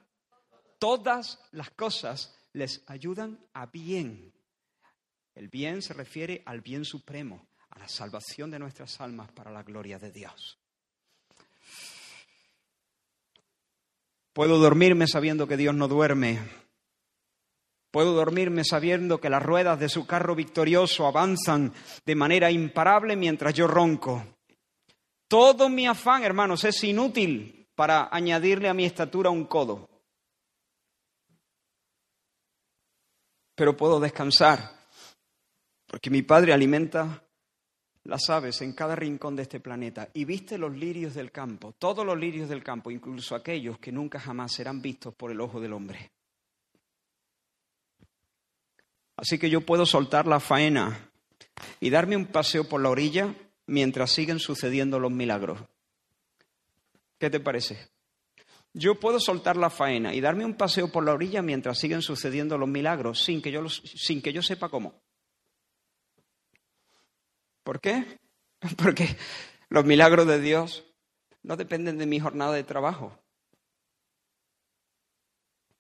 [0.78, 4.32] Todas las cosas les ayudan a bien.
[5.34, 9.64] El bien se refiere al bien supremo, a la salvación de nuestras almas para la
[9.64, 10.63] gloria de Dios.
[14.34, 16.40] Puedo dormirme sabiendo que Dios no duerme,
[17.94, 21.72] Puedo dormirme sabiendo que las ruedas de su carro victorioso avanzan
[22.04, 24.26] de manera imparable mientras yo ronco.
[25.28, 29.88] Todo mi afán, hermanos, es inútil para añadirle a mi estatura un codo.
[33.54, 34.72] Pero puedo descansar,
[35.86, 37.23] porque mi Padre alimenta
[38.06, 42.06] las aves en cada rincón de este planeta y viste los lirios del campo, todos
[42.06, 45.74] los lirios del campo, incluso aquellos que nunca jamás serán vistos por el ojo del
[45.74, 46.12] hombre.
[49.16, 51.10] Así que yo puedo soltar la faena
[51.80, 53.34] y darme un paseo por la orilla
[53.68, 55.60] mientras siguen sucediendo los milagros.
[57.18, 57.90] ¿Qué te parece?
[58.74, 62.58] Yo puedo soltar la faena y darme un paseo por la orilla mientras siguen sucediendo
[62.58, 65.00] los milagros sin que yo, sin que yo sepa cómo.
[67.64, 68.20] ¿Por qué?
[68.78, 69.18] Porque
[69.70, 70.86] los milagros de Dios
[71.42, 73.18] no dependen de mi jornada de trabajo.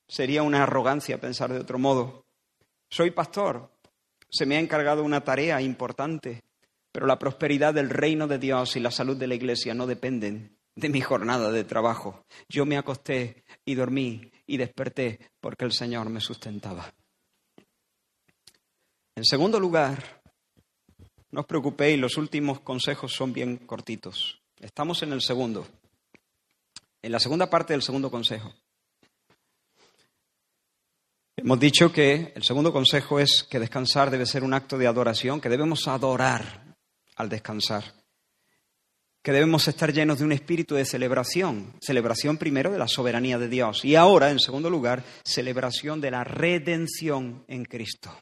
[0.08, 2.26] Sería una arrogancia pensar de otro modo.
[2.90, 3.72] Soy pastor,
[4.30, 6.44] se me ha encargado una tarea importante,
[6.92, 10.58] pero la prosperidad del reino de Dios y la salud de la iglesia no dependen
[10.76, 12.26] de mi jornada de trabajo.
[12.50, 16.94] Yo me acosté y dormí y desperté porque el Señor me sustentaba.
[19.16, 20.23] En segundo lugar,
[21.34, 24.40] no os preocupéis, los últimos consejos son bien cortitos.
[24.60, 25.66] Estamos en el segundo,
[27.02, 28.54] en la segunda parte del segundo consejo.
[31.36, 35.42] Hemos dicho que el segundo consejo es que descansar debe ser un acto de adoración,
[35.42, 36.76] que debemos adorar
[37.16, 37.84] al descansar,
[39.24, 43.48] que debemos estar llenos de un espíritu de celebración, celebración primero de la soberanía de
[43.48, 48.16] Dios y ahora, en segundo lugar, celebración de la redención en Cristo,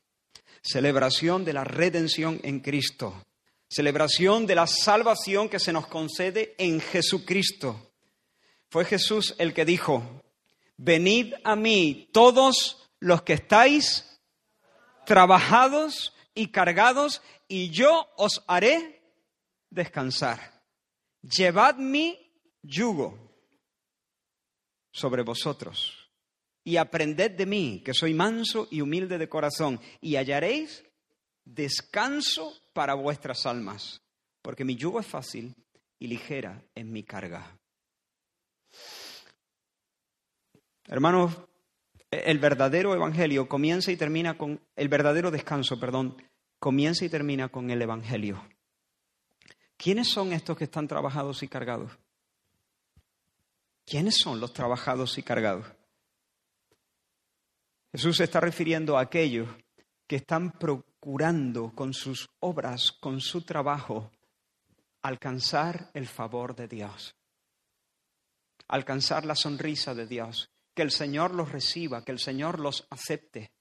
[0.62, 3.26] celebración de la redención en Cristo,
[3.70, 7.92] celebración de la salvación que se nos concede en Jesucristo.
[8.70, 10.24] Fue Jesús el que dijo,
[10.78, 14.20] venid a mí todos los que estáis
[15.06, 19.02] trabajados y cargados, y yo os haré
[19.70, 20.62] descansar.
[21.22, 22.18] Llevad mi
[22.62, 23.18] yugo
[24.92, 26.01] sobre vosotros
[26.64, 30.84] y aprended de mí, que soy manso y humilde de corazón, y hallaréis
[31.44, 34.02] descanso para vuestras almas,
[34.42, 35.56] porque mi yugo es fácil
[36.00, 37.58] y ligera es mi carga.
[40.88, 41.38] Hermanos,
[42.12, 46.22] el verdadero evangelio comienza y termina con el verdadero descanso, perdón,
[46.60, 48.44] comienza y termina con el evangelio.
[49.78, 51.92] ¿Quiénes son estos que están trabajados y cargados?
[53.86, 55.66] ¿Quiénes son los trabajados y cargados?
[57.92, 59.50] Jesús se está refiriendo a aquellos
[60.08, 64.12] que están procurando con sus obras, con su trabajo,
[65.02, 67.16] alcanzar el favor de Dios,
[68.68, 73.52] alcanzar la sonrisa de Dios, que el Señor los reciba, que el Señor los acepte.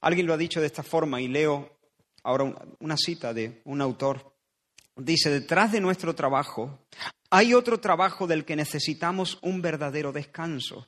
[0.00, 1.78] Alguien lo ha dicho de esta forma y leo
[2.22, 4.34] ahora una cita de un autor.
[4.96, 6.86] Dice, detrás de nuestro trabajo
[7.30, 10.86] Hay otro trabajo del que necesitamos un verdadero descanso.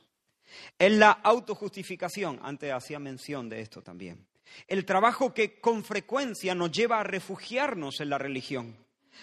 [0.77, 2.39] Es la autojustificación.
[2.41, 4.25] Antes hacía mención de esto también.
[4.67, 8.77] El trabajo que con frecuencia nos lleva a refugiarnos en la religión.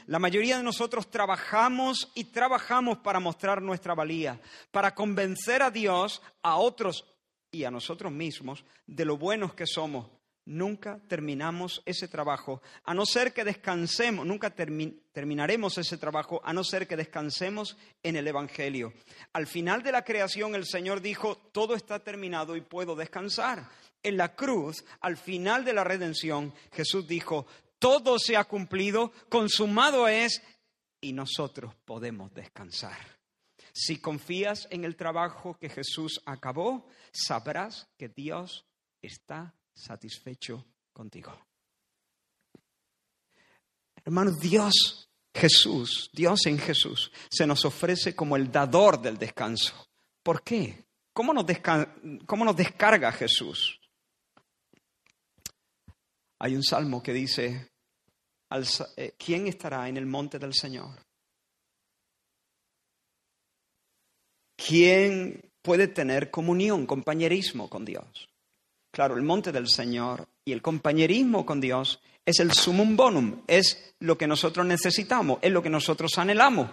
[0.06, 6.22] La mayoría de nosotros trabajamos y trabajamos para mostrar nuestra valía, para convencer a Dios,
[6.42, 7.04] a otros
[7.50, 10.06] y a nosotros mismos de lo buenos que somos.
[10.44, 16.64] Nunca terminamos ese trabajo, a no ser que descansemos, nunca terminaremos ese trabajo, a no
[16.64, 18.92] ser que descansemos en el Evangelio.
[19.32, 23.68] Al final de la creación el Señor dijo, todo está terminado y puedo descansar.
[24.02, 27.46] En la cruz, al final de la redención, Jesús dijo,
[27.78, 30.42] todo se ha cumplido, consumado es,
[31.00, 32.98] y nosotros podemos descansar.
[33.72, 38.66] Si confías en el trabajo que Jesús acabó, sabrás que Dios
[39.00, 41.32] está satisfecho contigo.
[44.04, 49.86] Hermanos, Dios, Jesús, Dios en Jesús, se nos ofrece como el dador del descanso.
[50.22, 50.84] ¿Por qué?
[51.12, 51.44] ¿Cómo nos,
[52.26, 53.78] cómo nos descarga Jesús?
[56.38, 57.70] Hay un salmo que dice,
[58.96, 61.00] eh, ¿quién estará en el monte del Señor?
[64.56, 68.31] ¿Quién puede tener comunión, compañerismo con Dios?
[68.92, 73.94] Claro, el monte del Señor y el compañerismo con Dios es el sumum bonum, es
[74.00, 76.68] lo que nosotros necesitamos, es lo que nosotros anhelamos,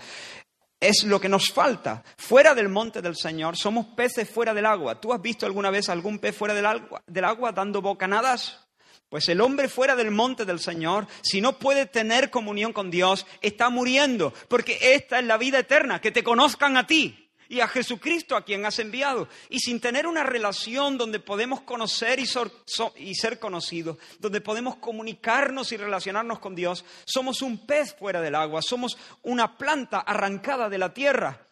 [0.82, 2.04] es lo que nos falta.
[2.18, 5.00] Fuera del monte del Señor somos peces fuera del agua.
[5.00, 8.68] ¿Tú has visto alguna vez algún pez fuera del agua, del agua dando bocanadas?
[9.08, 13.26] Pues el hombre fuera del monte del Señor, si no puede tener comunión con Dios,
[13.40, 17.68] está muriendo, porque esta es la vida eterna, que te conozcan a ti, y a
[17.68, 19.28] Jesucristo a quien has enviado.
[19.50, 25.78] Y sin tener una relación donde podemos conocer y, ser conocidos, donde podemos comunicarnos y
[25.78, 30.94] relacionarnos con Dios, somos un pez fuera del agua, somos una planta arrancada de la
[30.94, 31.48] tierra.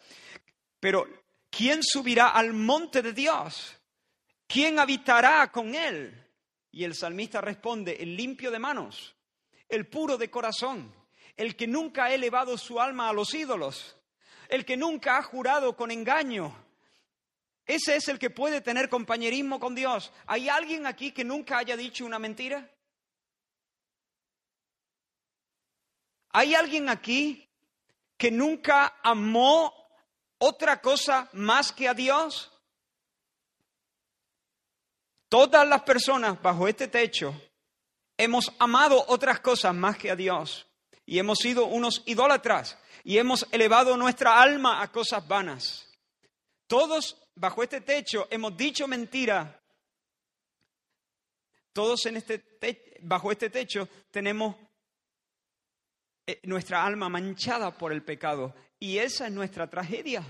[0.80, 1.08] Pero,
[1.50, 3.76] ¿quién subirá al monte de Dios?
[4.46, 6.14] ¿Quién habitará con él?
[6.72, 9.16] Y el salmista responde, el limpio de manos,
[9.68, 10.94] el puro de corazón,
[11.36, 13.97] el que nunca ha elevado su alma a los ídolos
[14.50, 16.56] el que nunca ha jurado con engaño.
[17.66, 20.12] Ese es el que puede tener compañerismo con Dios.
[20.26, 22.70] ¿Hay alguien aquí que nunca haya dicho una mentira?
[26.30, 27.50] ¿Hay alguien aquí
[28.18, 29.74] que nunca amó
[30.38, 32.52] otra cosa más que a Dios?
[35.30, 37.34] Todas las personas bajo este techo
[38.18, 40.66] hemos amado otras cosas más que a Dios
[41.06, 42.78] y hemos sido unos idólatras
[43.08, 45.88] y hemos elevado nuestra alma a cosas vanas.
[46.68, 49.64] Todos bajo este techo hemos dicho mentira.
[51.72, 52.44] Todos en este
[53.04, 54.58] bajo este techo tenemos
[56.26, 60.22] eh, nuestra alma manchada por el pecado y esa es nuestra tragedia.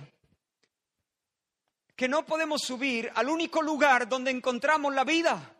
[1.95, 5.57] Que no podemos subir al único lugar donde encontramos la vida.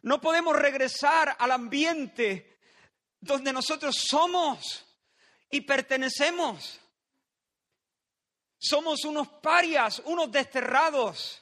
[0.00, 2.56] No podemos regresar al ambiente
[3.20, 4.88] donde nosotros somos
[5.52, 6.80] y pertenecemos.
[8.58, 11.40] Somos unos parias, unos desterrados,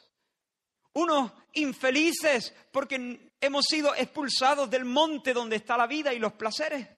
[0.92, 6.88] unos infelices porque hemos sido expulsados del monte donde está la vida y los placeres.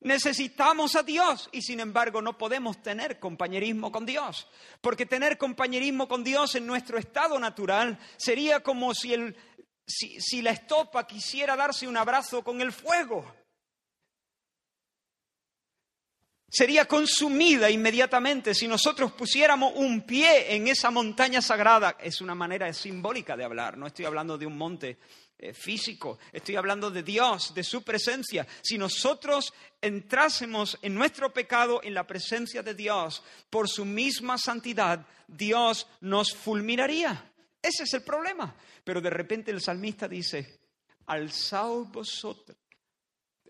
[0.00, 4.48] Necesitamos a Dios y sin embargo no podemos tener compañerismo con Dios,
[4.80, 9.16] porque tener compañerismo con Dios en nuestro estado natural sería como si,
[10.40, 13.37] la estopa quisiera darse un abrazo con el fuego.
[16.48, 21.96] Sería consumida inmediatamente si nosotros pusiéramos un pie en esa montaña sagrada.
[22.00, 24.98] Es una manera simbólica de hablar, no estoy hablando de un monte
[25.38, 28.46] eh, físico, estoy hablando de Dios, de su presencia.
[28.62, 35.06] Si nosotros entrásemos en nuestro pecado, en la presencia de Dios, por su misma santidad,
[35.28, 37.30] Dios nos fulminaría.
[37.62, 38.54] Ese es el problema.
[38.82, 40.60] Pero de repente el salmista dice,
[41.06, 42.56] alzaos vosotros.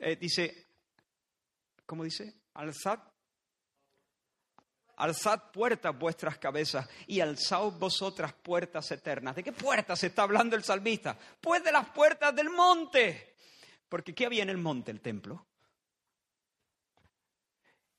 [0.00, 0.66] Eh, dice,
[1.86, 2.34] ¿cómo dice?
[2.58, 2.98] Alzad,
[4.96, 9.36] alzad puertas vuestras cabezas y alzad vosotras puertas eternas.
[9.36, 11.16] ¿De qué puertas está hablando el salmista?
[11.40, 13.36] Pues de las puertas del monte.
[13.88, 14.90] Porque ¿qué había en el monte?
[14.90, 15.46] El templo.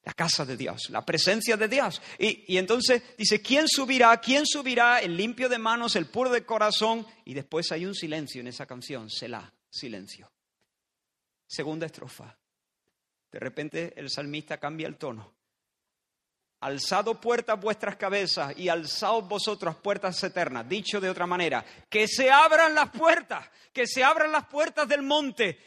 [0.03, 2.01] La casa de Dios, la presencia de Dios.
[2.17, 4.19] Y, y, entonces dice, ¿quién subirá?
[4.19, 5.01] ¿Quién subirá?
[5.01, 7.05] El limpio de manos, el puro de corazón.
[7.25, 10.31] Y después hay un silencio en esa canción, Selah, silencio.
[11.47, 12.38] Segunda estrofa.
[13.31, 15.33] De repente el salmista cambia el tono.
[16.61, 20.67] Alzado puertas vuestras cabezas y alzaos vosotras puertas eternas.
[20.67, 25.01] Dicho de otra manera, que se abran las puertas, que se abran las puertas del
[25.01, 25.57] monte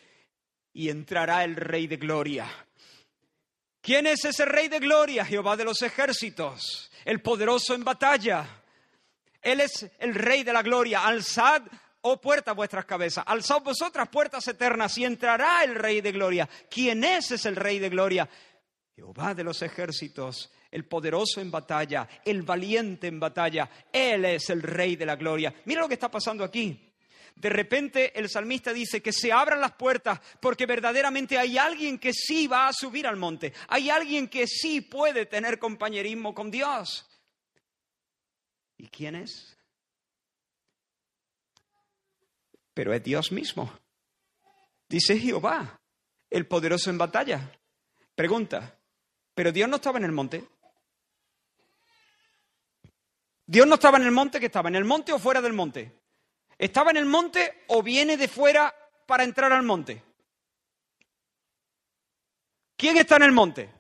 [0.73, 2.51] y entrará el Rey de Gloria.
[3.83, 5.25] ¿Quién es ese rey de gloria?
[5.25, 8.63] Jehová de los ejércitos, el poderoso en batalla.
[9.43, 11.05] Él es el rey de la gloria.
[11.05, 11.63] Alzad,
[12.03, 13.25] oh puertas, vuestras cabezas.
[13.27, 16.49] Alzad vosotras puertas eternas y entrará el rey de gloria.
[16.71, 18.29] ¿Quién es ese el rey de gloria?
[18.95, 23.69] Jehová de los ejércitos, el poderoso en batalla, el valiente en batalla.
[23.91, 25.55] Él es el rey de la gloria.
[25.65, 26.93] Mira lo que está pasando aquí.
[27.35, 32.13] De repente el salmista dice que se abran las puertas porque verdaderamente hay alguien que
[32.13, 33.53] sí va a subir al monte.
[33.69, 37.09] Hay alguien que sí puede tener compañerismo con Dios.
[38.77, 39.57] ¿Y quién es?
[42.75, 43.73] Pero es Dios mismo.
[44.89, 45.81] Dice Jehová,
[46.31, 47.59] el poderoso en batalla.
[48.15, 48.79] Pregunta,
[49.35, 50.49] ¿pero Dios no estaba en el monte?
[53.47, 56.01] Dios no estaba en el monte, que estaba en el monte o fuera del monte.
[56.57, 58.75] ¿Estaba en el monte o viene de fuera
[59.07, 60.03] para entrar al monte?
[62.77, 63.73] ¿Quién está en el monte?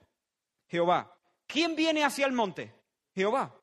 [0.69, 1.17] Jehová.
[1.47, 2.75] ¿Quién viene hacia el monte?
[3.15, 3.55] Jehová.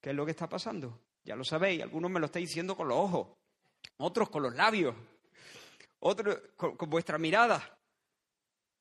[0.00, 1.07] ¿Qué es lo que está pasando?
[1.28, 3.36] Ya lo sabéis, algunos me lo estáis diciendo con los ojos,
[3.98, 4.96] otros con los labios,
[5.98, 7.78] otros con, vuestra mirada.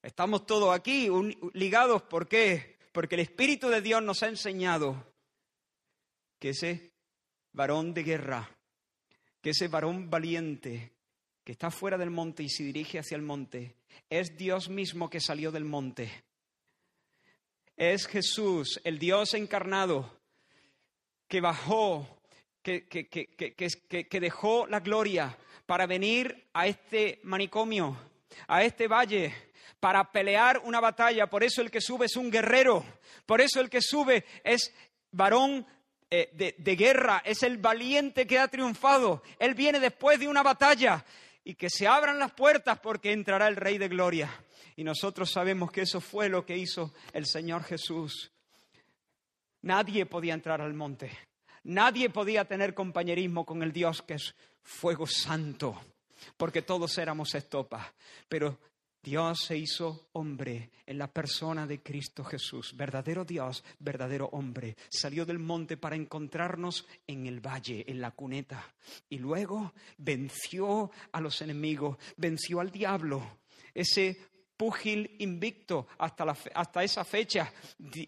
[0.02, 1.10] Estamos todos aquí
[1.52, 2.78] ligados, ¿por qué?
[2.93, 5.14] Porque el Espíritu de Dios nos ha enseñado
[6.39, 6.93] que ese
[7.52, 8.50] varón de guerra,
[9.41, 10.93] que ese varón valiente
[11.43, 13.76] que está fuera del monte y se dirige hacia el monte,
[14.10, 16.24] es Dios mismo que salió del monte.
[17.76, 20.18] Es Jesús, el Dios encarnado,
[21.28, 22.16] que bajó,
[22.68, 27.97] que, dejó la gloria para venir a este manicomio,
[28.47, 29.34] a este valle,
[29.80, 31.28] para pelear una batalla.
[31.28, 32.84] Por eso el que sube es un guerrero,
[33.26, 34.74] por eso el que sube es
[35.11, 35.65] varón
[36.09, 39.24] eh, de, guerra, es el valiente que ha triunfado.
[39.39, 41.05] Él viene después de una batalla
[41.43, 44.30] y que se abran las puertas porque entrará el Rey de Gloria.
[44.76, 48.32] Y nosotros sabemos que eso fue lo que hizo el Señor Jesús.
[49.61, 51.26] Nadie podía entrar al monte.
[51.68, 55.78] Nadie podía tener compañerismo con el Dios que es fuego santo,
[56.38, 57.86] porque todos éramos estopas.
[58.30, 58.57] Pero
[59.03, 64.78] Dios se hizo hombre en la persona de Cristo Jesús, verdadero Dios, verdadero hombre.
[64.88, 68.74] Salió del monte para encontrarnos en el valle, en la cuneta,
[69.09, 73.39] y luego venció a los enemigos, venció al diablo,
[73.74, 74.18] ese
[74.58, 77.53] púgil invicto hasta, la, hasta esa fecha.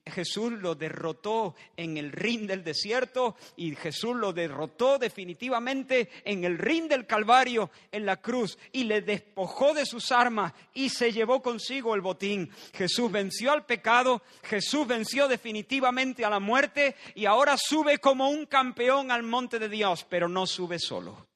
[0.05, 6.57] Jesús lo derrotó en el ring del desierto y Jesús lo derrotó definitivamente en el
[6.57, 11.41] ring del Calvario, en la cruz, y le despojó de sus armas y se llevó
[11.41, 12.49] consigo el botín.
[12.73, 18.47] Jesús venció al pecado, Jesús venció definitivamente a la muerte y ahora sube como un
[18.47, 21.28] campeón al monte de Dios, pero no sube solo.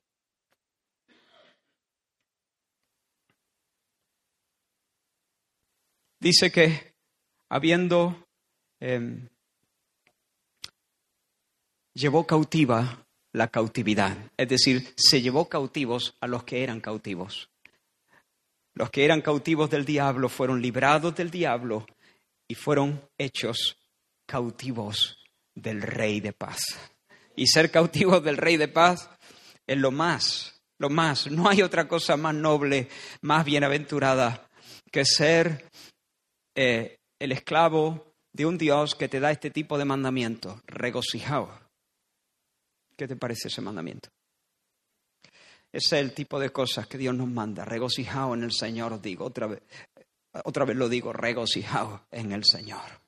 [6.24, 6.93] Dice que
[7.49, 8.26] habiendo
[8.80, 9.28] em,
[11.93, 17.49] llevó cautiva la cautividad, es decir, se llevó cautivos a los que eran cautivos.
[18.74, 21.86] Los que eran cautivos del diablo fueron librados del diablo
[22.47, 23.78] y fueron hechos
[24.26, 25.19] cautivos
[25.53, 26.61] del Rey de paz.
[27.36, 29.09] Y ser cautivos del Rey de paz
[29.67, 31.30] es lo más, lo más.
[31.30, 32.88] No hay otra cosa más noble,
[33.21, 34.49] más bienaventurada
[34.91, 35.65] que ser
[36.56, 41.49] eh, el esclavo de un Dios que te da este tipo de mandamiento, regocijado.
[42.95, 44.10] ¿Qué te parece ese mandamiento?
[45.72, 49.26] Ese es el tipo de cosas que Dios nos manda, regocijado en el Señor, digo,
[49.26, 49.62] otra vez,
[50.45, 53.04] otra vez lo digo, regocijado en el Señor.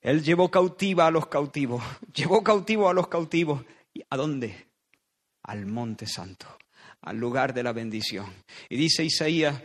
[0.00, 1.82] Él llevó cautiva a los cautivos,
[2.14, 3.64] llevó cautivo a los cautivos.
[4.10, 4.66] ¿A dónde?
[5.42, 6.46] Al monte santo,
[7.00, 8.32] al lugar de la bendición.
[8.68, 9.60] Y dice Isaías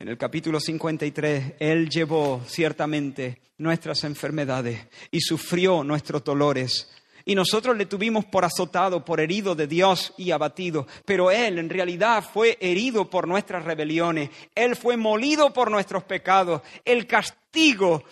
[0.00, 6.88] en el capítulo 53, Él llevó ciertamente nuestras enfermedades y sufrió nuestros dolores.
[7.24, 10.86] Y nosotros le tuvimos por azotado, por herido de Dios y abatido.
[11.04, 14.30] Pero Él en realidad fue herido por nuestras rebeliones.
[14.54, 16.62] Él fue molido por nuestros pecados.
[16.84, 18.04] El castigo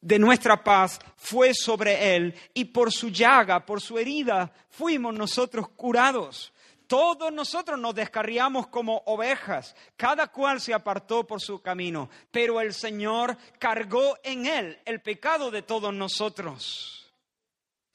[0.00, 2.34] de nuestra paz fue sobre Él.
[2.54, 6.52] Y por su llaga, por su herida, fuimos nosotros curados.
[6.92, 12.74] Todos nosotros nos descarriamos como ovejas, cada cual se apartó por su camino, pero el
[12.74, 17.10] Señor cargó en él el pecado de todos nosotros.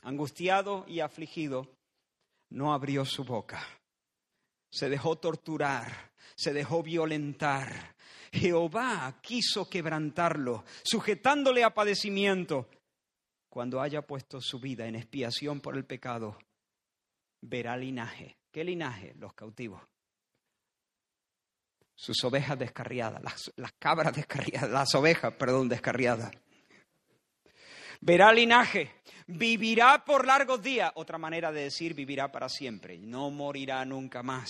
[0.02, 1.70] Angustiado y afligido,
[2.50, 3.64] no abrió su boca.
[4.72, 7.96] Se dejó torturar, se dejó violentar.
[8.32, 12.68] Jehová quiso quebrantarlo, sujetándole a padecimiento.
[13.48, 16.40] Cuando haya puesto su vida en expiación por el pecado,
[17.42, 19.14] verá linaje ¿Qué linaje?
[19.20, 19.80] Los cautivos.
[21.94, 26.32] sus ovejas descarriadas, las, las cabras descarriadas, las ovejas, perdón, descarriadas.
[28.02, 28.96] Verá linaje,
[29.28, 34.50] vivirá por largos días, otra manera de decir vivirá para siempre, no morirá nunca más.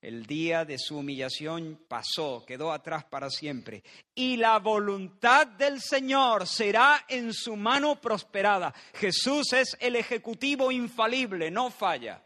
[0.00, 3.82] El día de su humillación pasó, quedó atrás para siempre.
[4.14, 8.72] Y la voluntad del Señor será en su mano prosperada.
[8.94, 12.22] Jesús es el ejecutivo infalible, no falla.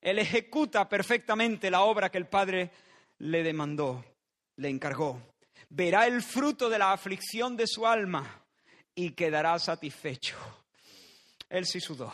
[0.00, 2.70] Él ejecuta perfectamente la obra que el Padre
[3.18, 4.04] le demandó,
[4.56, 5.20] le encargó.
[5.70, 8.44] Verá el fruto de la aflicción de su alma
[8.94, 10.36] y quedará satisfecho.
[11.48, 12.12] Él sí sudó.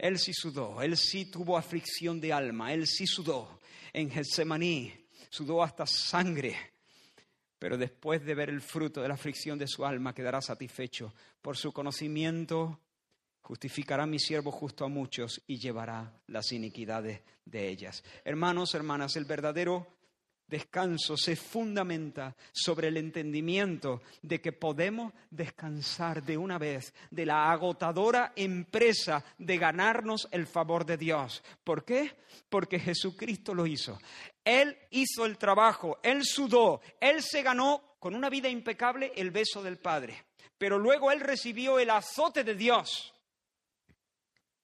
[0.00, 3.60] Él sí sudó, él sí tuvo aflicción de alma, él sí sudó
[3.92, 4.90] en Getsemaní,
[5.28, 6.56] sudó hasta sangre.
[7.58, 11.12] Pero después de ver el fruto de la aflicción de su alma, quedará satisfecho.
[11.42, 12.80] Por su conocimiento
[13.40, 18.04] justificará mi siervo justo a muchos y llevará las iniquidades de ellas.
[18.24, 19.86] Hermanos, hermanas, el verdadero
[20.50, 27.50] descanso se fundamenta sobre el entendimiento de que podemos descansar de una vez de la
[27.52, 31.42] agotadora empresa de ganarnos el favor de Dios.
[31.62, 32.16] ¿Por qué?
[32.48, 33.98] Porque Jesucristo lo hizo.
[34.44, 39.62] Él hizo el trabajo, Él sudó, Él se ganó con una vida impecable el beso
[39.62, 40.24] del Padre.
[40.58, 43.14] Pero luego Él recibió el azote de Dios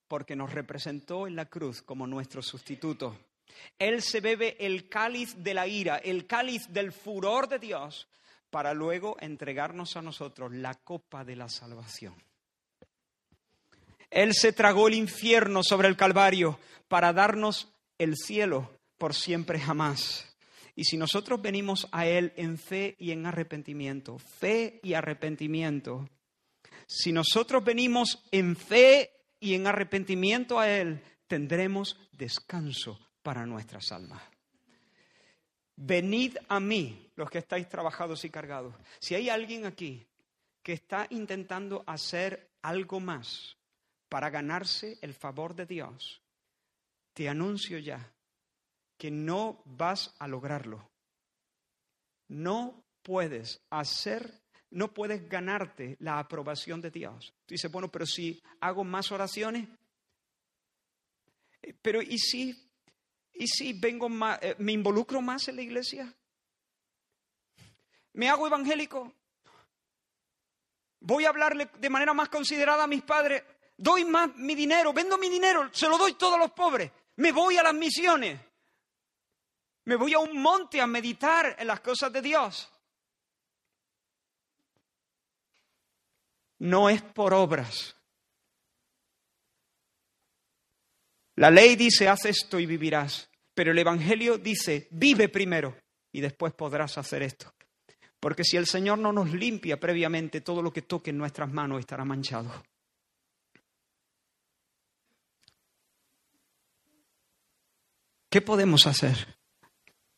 [0.09, 3.19] porque nos representó en la cruz como nuestro sustituto.
[3.79, 8.09] Él se bebe el cáliz de la ira, el cáliz del furor de Dios,
[8.51, 12.15] para luego entregarnos a nosotros la copa de la salvación.
[14.11, 20.37] Él se tragó el infierno sobre el Calvario para darnos el cielo por siempre jamás.
[20.75, 26.09] Y si nosotros venimos a Él en fe y en arrepentimiento, fe y arrepentimiento,
[26.87, 34.23] si nosotros venimos en fe y en arrepentimiento a Él, tendremos descanso para nuestras almas.
[35.77, 38.75] Venid a mí, los que estáis trabajados y cargados.
[38.99, 40.07] Si hay alguien aquí
[40.63, 43.57] que está intentando hacer algo más
[44.09, 46.23] para ganarse el favor de Dios,
[47.13, 48.13] te anuncio ya
[48.97, 50.91] que no vas a lograrlo.
[52.29, 54.41] No puedes hacer,
[54.71, 57.35] no puedes ganarte la aprobación de Dios.
[57.47, 59.69] Tú dices, bueno, pero si hago más oraciones,
[61.63, 62.67] eh, pero ¿y si
[63.39, 66.13] ¿Y si vengo más, eh, me involucro más en la iglesia?
[68.15, 69.13] ¿Me hago evangélico?
[71.01, 73.45] ¿Voy a hablarle de manera más considerada a mis padres?
[73.77, 74.93] ¿Doy más mi dinero?
[74.95, 75.69] ¿Vendo mi dinero?
[75.73, 76.91] ¿Se lo doy todo a los pobres?
[77.17, 78.41] ¿Me voy a las misiones?
[79.85, 82.73] ¿Me voy a un monte a meditar en las cosas de Dios?
[86.59, 87.97] No es por obras.
[91.37, 93.31] La ley dice, haz esto y vivirás.
[93.55, 95.77] Pero el Evangelio dice, vive primero
[96.13, 97.55] y después podrás hacer esto.
[98.21, 101.81] Porque si el Señor no nos limpia previamente, todo lo que toque en nuestras manos
[101.81, 102.51] estará manchado.
[108.31, 109.39] ¿Qué podemos hacer?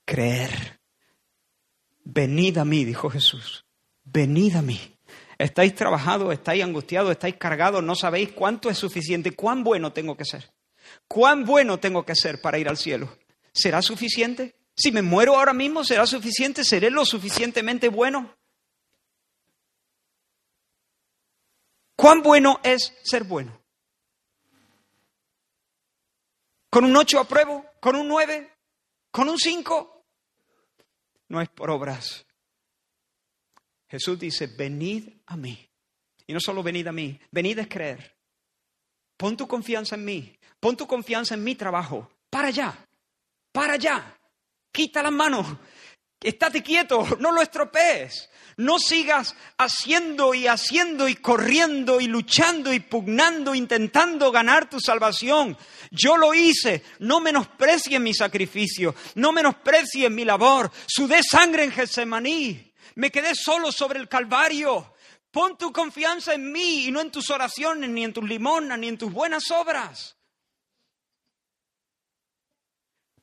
[0.05, 0.81] Creer.
[2.05, 3.67] Venid a mí, dijo Jesús.
[4.05, 4.98] Venid a mí.
[5.39, 10.25] Estáis trabajados, estáis angustiados, estáis cargados, no sabéis cuánto es suficiente, cuán bueno tengo que
[10.25, 10.53] ser.
[11.07, 13.17] ¿Cuán bueno tengo que ser para ir al cielo?
[13.53, 14.57] ¿Será suficiente?
[14.75, 16.65] Si me muero ahora mismo, ¿será suficiente?
[16.65, 18.37] ¿Seré lo suficientemente bueno?
[21.97, 23.61] ¿Cuán bueno es ser bueno?
[26.71, 27.65] ¿Con un 8 apruebo?
[27.81, 28.53] ¿Con un 9?
[29.11, 30.05] ¿Con un 5?
[31.29, 32.28] No es por obras.
[33.91, 35.67] Jesús dice, venid a mí.
[36.27, 38.15] Y no solo venid a mí, venid a creer.
[39.17, 40.39] Pon tu confianza en mí.
[40.61, 42.11] Pon tu confianza en mi trabajo.
[42.31, 42.87] Para allá.
[43.53, 44.17] Para allá.
[44.71, 45.47] Quita las manos.
[46.21, 47.07] Estate quieto.
[47.19, 48.31] No lo estropees.
[48.59, 55.57] No sigas haciendo y haciendo y corriendo y luchando y pugnando, intentando ganar tu salvación.
[55.91, 56.83] Yo lo hice.
[56.99, 58.95] No menosprecies mi sacrificio.
[59.15, 60.71] No menosprecies mi labor.
[60.87, 62.68] Sudé sangre en Getsemaní.
[62.99, 64.95] Me quedé solo sobre el Calvario.
[65.31, 68.89] Pon tu confianza en mí y no en tus oraciones, ni en tus limonas, ni
[68.89, 70.17] en tus buenas obras.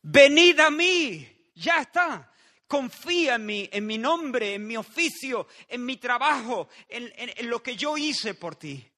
[0.01, 2.31] Venid a mí, ya está.
[2.65, 7.75] Confía en mí, en mi nombre, en mi oficio, en mi trabajo, en, lo que
[7.75, 8.89] yo hice por ti.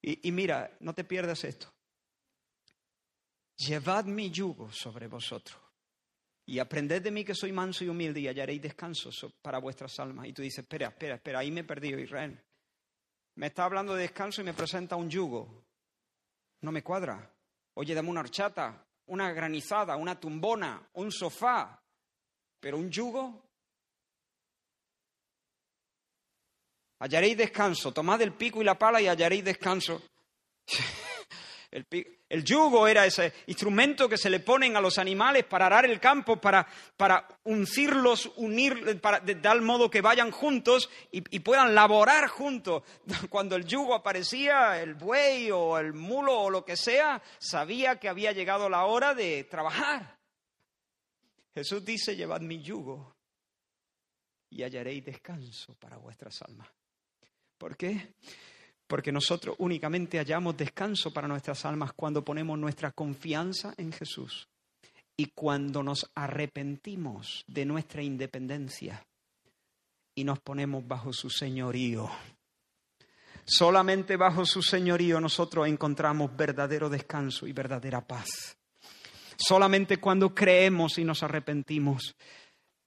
[0.00, 1.66] Y, y mira, no te pierdas esto.
[3.56, 5.61] Llevad mi yugo sobre vosotros
[6.52, 10.26] y aprended de mí que soy manso y humilde y hallaréis descanso para vuestras almas.
[10.26, 12.38] Y tú dices, espera, espera, espera, ahí me he perdido Israel.
[13.36, 15.64] Me está hablando de descanso y me presenta un yugo.
[16.60, 17.34] No me cuadra.
[17.72, 21.82] Oye, dame una horchata, una granizada, una tumbona, un sofá.
[22.60, 23.48] Pero un yugo.
[26.98, 27.94] Hallaréis descanso.
[27.94, 30.02] Tomad el pico y la pala y hallaréis descanso.
[31.70, 31.86] El,
[32.44, 36.40] yugo era ese instrumento que se le ponen a los animales para arar el campo,
[36.40, 36.66] para,
[36.96, 42.84] para uncirlos, unir, para, de tal modo que vayan juntos y, y, puedan laborar juntos.
[43.28, 48.08] Cuando el yugo aparecía, el buey o el mulo o lo que sea, sabía que
[48.08, 50.18] había llegado la hora de trabajar.
[51.54, 53.14] Jesús dice, llevad mi yugo
[54.48, 56.68] y hallaréis descanso para vuestras almas.
[57.58, 58.14] ¿Por qué?
[58.92, 64.50] Porque nosotros únicamente hallamos descanso para nuestras almas cuando ponemos nuestra confianza en Jesús
[65.16, 69.02] y cuando nos arrepentimos de nuestra independencia
[70.14, 72.10] y nos ponemos bajo su señorío.
[73.46, 78.58] Solamente bajo su señorío nosotros encontramos verdadero descanso y verdadera paz.
[79.38, 82.14] Solamente cuando creemos y nos arrepentimos,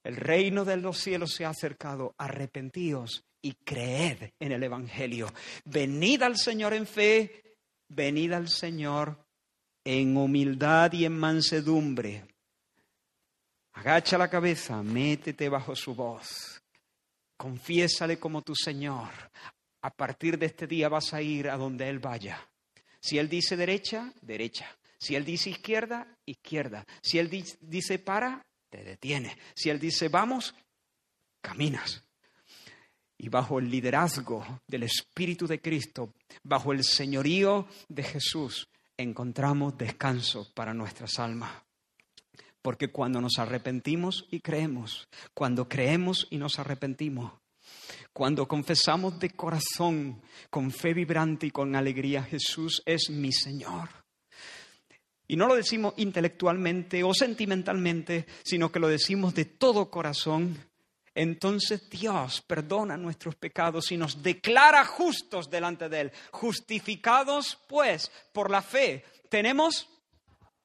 [0.04, 2.14] el reino de los cielos se ha acercado.
[2.16, 5.32] Arrepentíos y creed en el Evangelio.
[5.64, 7.56] Venid al Señor en fe,
[7.88, 9.24] venid al Señor
[9.84, 12.24] en humildad y en mansedumbre.
[13.74, 16.60] Agacha la cabeza, métete bajo su voz.
[17.36, 19.10] Confiésale como tu Señor.
[19.82, 22.48] A partir de este día vas a ir a donde Él vaya.
[23.00, 24.76] Si Él dice derecha, derecha.
[24.98, 26.84] Si Él dice izquierda, izquierda.
[27.00, 27.30] Si Él
[27.60, 29.38] dice para, te detiene.
[29.54, 30.52] Si Él dice vamos,
[31.40, 32.05] caminas
[33.18, 36.12] y bajo el liderazgo del Espíritu de Cristo,
[36.42, 41.50] bajo el señorío de Jesús, encontramos descanso para nuestras almas.
[42.62, 47.32] Porque cuando nos arrepentimos y creemos, cuando creemos y nos arrepentimos,
[48.12, 53.88] cuando confesamos de corazón, con fe vibrante y con alegría, Jesús es mi Señor.
[55.28, 60.56] Y no lo decimos intelectualmente o sentimentalmente, sino que lo decimos de todo corazón,
[61.18, 66.12] entonces Dios perdona nuestros pecados y nos declara justos delante de Él.
[66.30, 69.88] Justificados, pues, por la fe, tenemos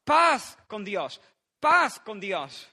[0.04, 1.22] paz con Dios,
[1.58, 2.68] paz con Dios.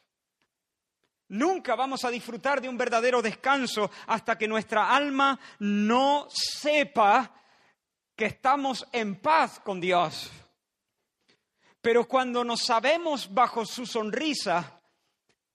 [1.29, 7.33] Nunca vamos a disfrutar de un verdadero descanso hasta que nuestra alma no sepa
[8.17, 10.29] que estamos en paz con Dios.
[11.81, 14.81] Pero cuando nos sabemos bajo su sonrisa,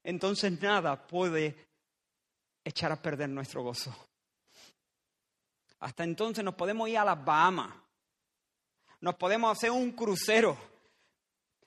[0.01, 1.72] entonces nada puede
[2.63, 3.93] echar a perder nuestro gozo.
[5.79, 7.73] Hasta entonces nos podemos ir a las Bahamas,
[9.01, 10.57] nos podemos hacer un crucero.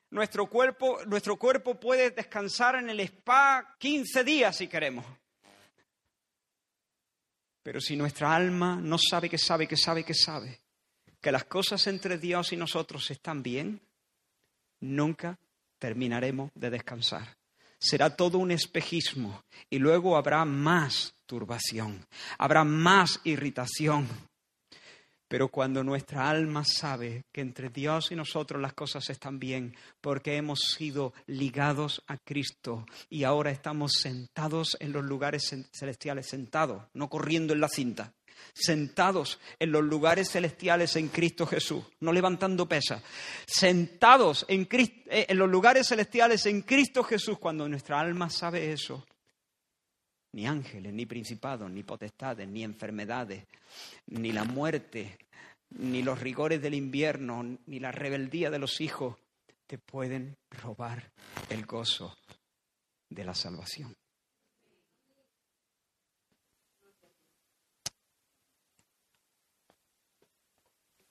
[0.09, 5.05] Nuestro cuerpo, nuestro cuerpo puede descansar en el spa 15 días si queremos.
[7.63, 10.61] Pero si nuestra alma no sabe que sabe, que sabe, que sabe,
[11.21, 13.81] que las cosas entre Dios y nosotros están bien,
[14.81, 15.39] nunca
[15.79, 17.36] terminaremos de descansar
[17.79, 22.05] será todo un espejismo y luego habrá más turbación,
[22.39, 24.09] habrá más irritación.
[25.29, 30.37] Pero cuando nuestra alma sabe que entre Dios y nosotros las cosas están bien, porque
[30.37, 37.09] hemos sido ligados a Cristo y ahora estamos sentados en los lugares celestiales, sentados, no
[37.09, 38.13] corriendo en la cinta,
[38.53, 43.03] sentados en los lugares celestiales en Cristo Jesús, no levantando pesas,
[43.47, 49.07] sentados en, eh, en los lugares celestiales en Cristo Jesús, cuando nuestra alma sabe eso,
[50.33, 53.47] ni ángeles, ni principados, ni potestades, ni enfermedades,
[54.09, 55.19] ni la muerte,
[55.71, 59.17] ni los rigores del invierno, ni la rebeldía de los hijos,
[59.67, 61.11] te pueden robar
[61.49, 62.17] el gozo
[63.09, 63.97] de la salvación.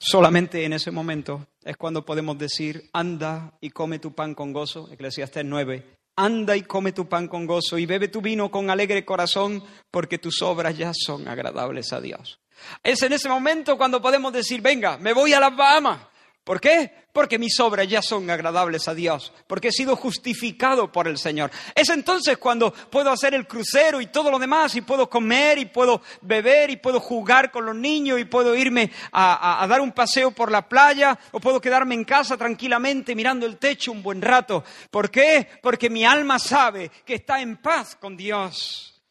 [0.08, 4.88] Solamente en ese momento es cuando podemos decir, anda y come tu pan con gozo,
[4.92, 5.84] Eclesiastés 9,
[6.16, 10.20] anda y come tu pan con gozo y bebe tu vino con alegre corazón, porque
[10.20, 12.40] tus obras ya son agradables a Dios.
[12.84, 16.02] Es en ese momento cuando podemos decir, venga, me voy a las Bahamas,
[16.46, 16.92] ¿Por qué?
[17.12, 21.50] Porque mis obras ya son agradables a Dios, porque he sido justificado por el Señor.
[21.74, 25.66] Es entonces cuando puedo hacer el crucero y todo lo demás, y puedo comer, y
[25.66, 30.30] puedo beber, y puedo jugar con los niños, y puedo irme a, dar un paseo
[30.30, 34.64] por la playa, o puedo quedarme en casa tranquilamente mirando el techo un buen rato.
[34.92, 35.50] ¿Por qué?
[35.64, 39.02] Porque mi alma sabe que está en paz con Dios.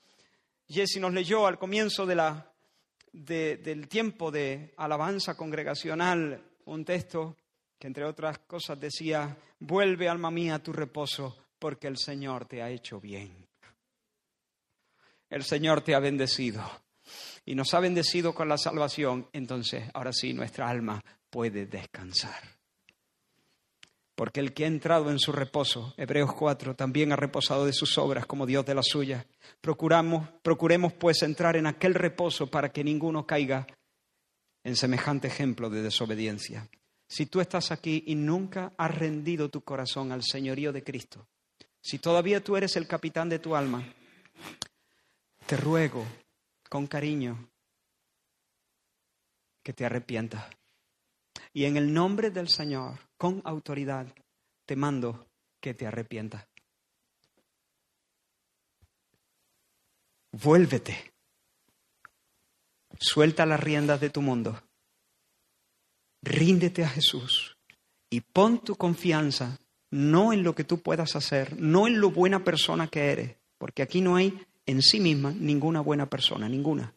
[0.69, 7.37] Jesse nos leyó al comienzo del tiempo de alabanza congregacional un texto
[7.79, 12.63] que entre otras cosas decía, vuelve alma mía a tu reposo porque el Señor te
[12.63, 13.47] ha hecho bien.
[15.31, 16.63] El Señor te ha bendecido
[17.45, 22.43] y nos ha bendecido con la salvación, entonces ahora sí nuestra alma puede descansar.
[24.15, 27.99] Porque el que ha entrado en su reposo, Hebreos 4, también ha reposado de sus
[27.99, 29.27] obras como Dios de las suyas.
[29.61, 33.67] Procuramos, procuremos pues entrar en aquel reposo para que ninguno caiga
[34.65, 36.69] en semejante ejemplo de desobediencia.
[37.07, 41.29] Si tú estás aquí y nunca has rendido tu corazón al señorío de Cristo,
[41.81, 43.87] si todavía tú eres el capitán de tu alma,
[45.47, 46.05] te ruego
[46.69, 47.51] con cariño
[49.63, 50.45] que te arrepientas.
[51.53, 54.07] Y en el nombre del Señor, con autoridad,
[54.67, 55.29] te mando
[55.61, 56.47] que te arrepientas.
[60.33, 61.14] Vuélvete.
[62.99, 64.63] Suelta las riendas de tu mundo.
[66.23, 67.57] Ríndete a Jesús
[68.11, 69.59] y pon tu confianza
[69.91, 73.83] no en lo que tú puedas hacer, no en lo buena persona que eres, porque
[73.83, 76.95] aquí no hay en sí misma ninguna buena persona, ninguna.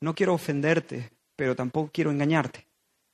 [0.00, 2.66] No quiero ofenderte, pero tampoco quiero engañarte.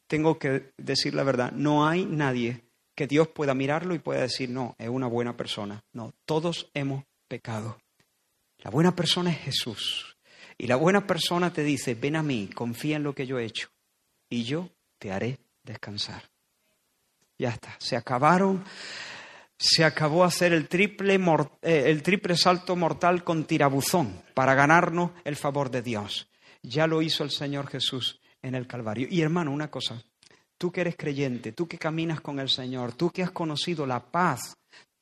[0.06, 4.50] Tengo que decir la verdad, no hay nadie que Dios pueda mirarlo y pueda decir,
[4.50, 5.82] no, es una buena persona.
[5.92, 7.78] No, todos hemos pecado.
[8.58, 10.11] La buena persona es Jesús.
[10.62, 13.44] Y la buena persona te dice, ven a mí, confía en lo que yo he
[13.44, 13.68] hecho,
[14.30, 16.30] y yo te haré descansar.
[17.36, 18.62] Ya está, se acabaron,
[19.58, 21.18] se acabó hacer el triple,
[21.62, 26.28] eh, el triple salto mortal con tirabuzón para ganarnos el favor de Dios.
[26.62, 29.08] Ya lo hizo el Señor Jesús en el Calvario.
[29.10, 30.00] Y hermano, una cosa,
[30.58, 33.98] tú que eres creyente, tú que caminas con el Señor, tú que has conocido la
[33.98, 34.54] paz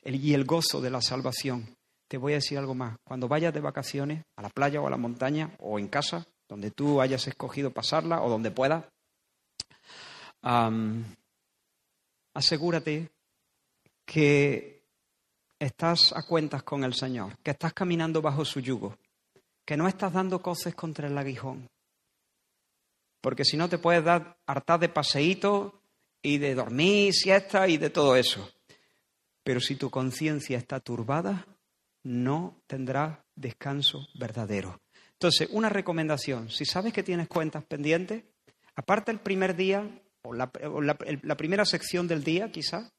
[0.03, 1.77] y el gozo de la salvación,
[2.11, 2.97] te voy a decir algo más.
[3.05, 6.69] Cuando vayas de vacaciones a la playa o a la montaña o en casa, donde
[6.69, 8.83] tú hayas escogido pasarla o donde puedas,
[12.33, 13.09] asegúrate
[14.03, 14.83] que
[15.57, 18.97] estás a cuentas con el Señor, que estás caminando bajo su yugo,
[19.63, 21.69] que no estás dando cosas contra el aguijón.
[23.21, 25.81] Porque si no te puedes dar hartar de paseíto
[26.21, 28.51] y de dormir, siesta y de todo eso.
[29.45, 31.47] Pero si tu conciencia está turbada,
[32.03, 34.81] no tendrás descanso verdadero.
[35.13, 38.23] Entonces, una recomendación, si sabes que tienes cuentas pendientes,
[38.75, 39.87] aparte el primer día,
[40.23, 40.47] o la,
[41.37, 42.91] primera sección del día quizá,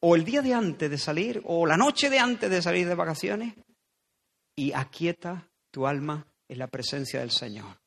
[0.00, 2.94] o el día de antes de salir, o la noche de antes de salir de
[2.94, 3.54] vacaciones,
[4.54, 7.80] y aquieta tu alma en la presencia del Señor.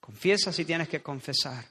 [0.00, 1.66] Confiesa si tienes que confesar.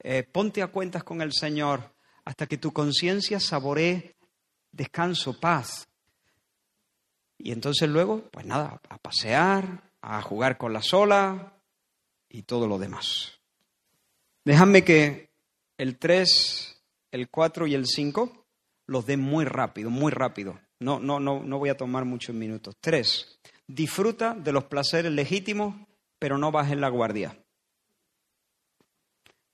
[0.00, 1.94] Eh, ponte a cuentas con el Señor
[2.24, 4.16] hasta que tu conciencia saboree
[4.70, 5.87] descanso, paz.
[7.38, 11.52] Y entonces luego, pues nada, a pasear, a jugar con la sola
[12.28, 13.38] y todo lo demás.
[14.44, 15.30] Déjame que
[15.76, 16.82] el 3,
[17.12, 18.46] el 4 y el 5
[18.86, 20.58] los dé muy rápido, muy rápido.
[20.80, 22.76] No, no, no, no voy a tomar muchos minutos.
[22.80, 23.38] 3.
[23.66, 25.74] Disfruta de los placeres legítimos,
[26.18, 27.36] pero no bajes la guardia.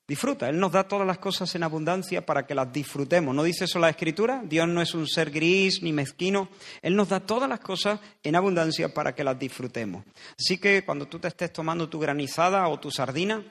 [0.07, 3.35] Disfruta, Él nos da todas las cosas en abundancia para que las disfrutemos.
[3.35, 4.43] ¿No dice eso la Escritura?
[4.45, 6.51] Dios no es un ser gris ni mezquino.
[6.83, 10.05] Él nos da todas las cosas en abundancia para que las disfrutemos.
[10.39, 13.43] Así que cuando tú te estés tomando tu granizada o tu sardina,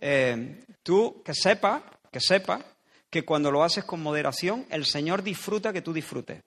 [0.00, 2.60] eh, tú que sepa, que sepa
[3.08, 6.42] que cuando lo haces con moderación, el Señor disfruta que tú disfrutes.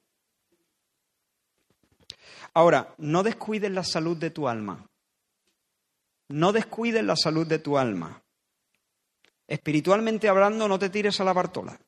[2.52, 4.86] Ahora, no descuides la salud de tu alma.
[6.28, 8.22] No descuides la salud de tu alma.
[9.46, 11.78] Espiritualmente hablando, no te tires a la Bartola.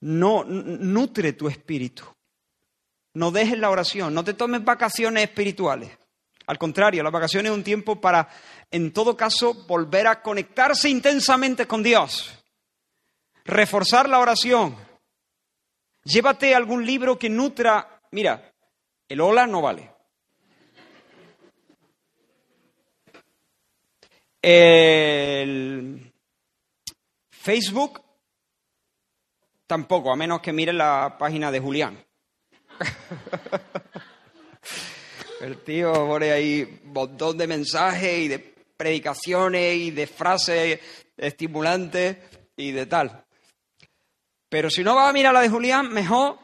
[0.00, 2.04] No nutre tu espíritu.
[3.14, 5.96] No dejes la oración, no te tomes vacaciones espirituales.
[6.46, 8.28] Al contrario, la vacación es un tiempo para,
[8.70, 12.44] en todo caso, volver a conectarse intensamente con Dios,
[13.44, 14.76] reforzar la oración.
[16.02, 18.02] Llévate algún libro que nutra.
[18.10, 18.52] Mira,
[19.08, 19.93] el hola no vale.
[24.46, 26.12] El
[27.30, 28.02] Facebook
[29.66, 32.04] tampoco, a menos que mire la página de Julián.
[35.40, 38.38] El tío pone ahí un montón de mensajes y de
[38.76, 40.78] predicaciones y de frases
[41.16, 42.18] estimulantes
[42.54, 43.24] y de tal.
[44.50, 46.38] Pero si no vas a mirar la de Julián, mejor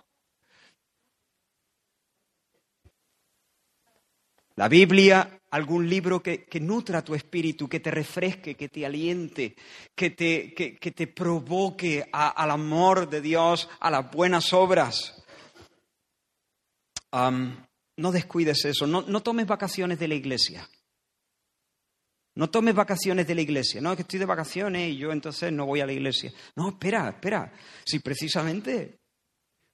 [4.56, 9.56] la Biblia, algún libro que, nutra tu espíritu, que te refresque, que te aliente,
[9.94, 15.24] que te, que, te provoque al amor de Dios, a las buenas obras.
[17.12, 20.68] No descuides eso, no, no tomes vacaciones de la iglesia.
[22.36, 23.80] No tomes vacaciones de la iglesia.
[23.80, 26.32] No, es que estoy de vacaciones y yo entonces no voy a la iglesia.
[26.54, 27.52] No, espera, espera.
[27.84, 29.00] Si precisamente,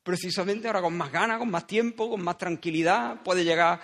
[0.02, 3.80] precisamente ahora con más ganas, con más tiempo, con más tranquilidad, puede llegar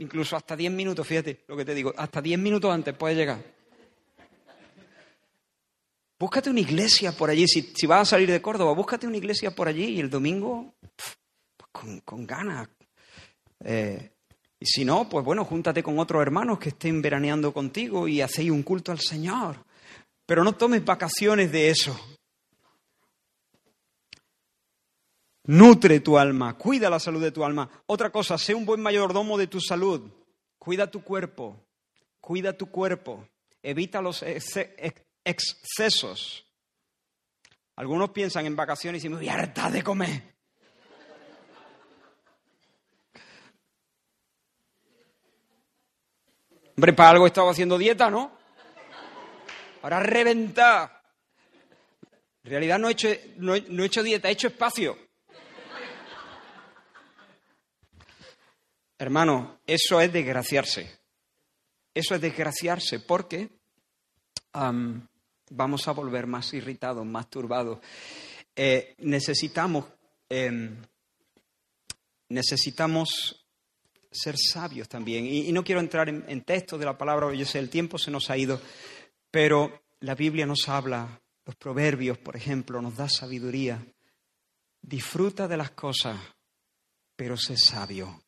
[0.00, 3.38] incluso hasta 10 minutos, fíjate lo que te digo, hasta 10 minutos antes puede llegar.
[6.18, 7.46] Búscate una iglesia por allí.
[7.46, 10.74] Si, vas a salir de Córdoba, búscate una iglesia por allí y el domingo
[11.56, 12.68] pues con, ganas.
[13.64, 14.10] Eh,
[14.58, 18.50] y si no, pues bueno, júntate con otros hermanos que estén veraneando contigo y hacéis
[18.50, 19.64] un culto al Señor.
[20.26, 21.98] Pero no tomes vacaciones de eso.
[25.44, 27.68] Nutre tu alma, cuida la salud de tu alma.
[27.86, 30.10] Otra cosa, sé un buen mayordomo de tu salud.
[30.58, 31.66] Cuida tu cuerpo,
[32.20, 33.26] cuida tu cuerpo.
[33.62, 34.22] Evita los
[35.24, 36.46] excesos.
[37.76, 40.22] Algunos piensan en vacaciones y me voy a hartar de comer.
[46.76, 48.32] Hombre, para algo he estado haciendo dieta, ¿no?
[49.82, 51.02] Ahora reventar.
[52.44, 55.09] En realidad no he hecho, no he hecho dieta, he hecho espacio.
[59.00, 61.00] Hermano, eso es desgraciarse.
[61.94, 63.48] Eso es desgraciarse porque
[64.52, 67.78] vamos a volver más irritados, más turbados.
[68.54, 69.86] Eh, necesitamos,
[70.28, 70.76] em,
[72.28, 73.46] necesitamos
[74.10, 75.24] ser sabios también.
[75.24, 78.10] Y, no quiero entrar en, en textos de la palabra, yo sé, el tiempo se
[78.10, 78.60] nos ha ido,
[79.30, 83.82] pero la Biblia nos habla, los proverbios, por ejemplo, nos da sabiduría.
[84.82, 86.20] Disfruta de las cosas,
[87.16, 88.20] pero sé sabio.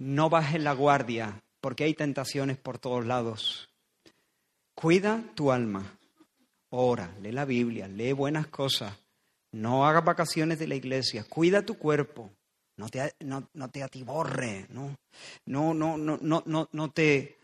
[0.00, 3.68] No bajes la guardia, porque hay tentaciones por todos lados.
[4.74, 5.98] Cuida tu alma.
[6.70, 8.96] Ora, lee la Biblia, lee buenas cosas.
[9.52, 11.24] No hagas vacaciones de la iglesia.
[11.28, 12.30] Cuida tu cuerpo.
[12.78, 14.96] No te, atiborre, ¿no?
[15.44, 17.36] No, no, no, no, no, no te,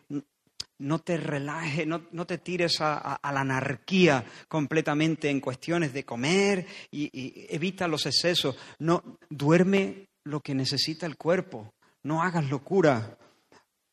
[0.78, 6.66] no te relajes, no, no te tires a, la anarquía completamente en cuestiones de comer
[6.90, 8.56] y, y, evita los excesos.
[8.78, 11.74] No, duerme lo que necesita el cuerpo.
[12.06, 13.18] No hagas locura.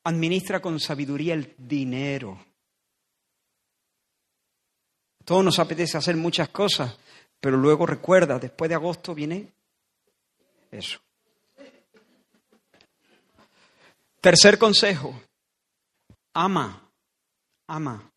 [0.04, 2.46] Administra con sabiduría el dinero.
[5.26, 6.96] Todos nos apetece hacer muchas cosas,
[7.40, 9.52] pero luego recuerda, después de agosto viene
[10.70, 11.00] eso.
[14.22, 15.20] Tercer consejo,
[16.34, 16.88] ama,
[17.66, 18.12] ama,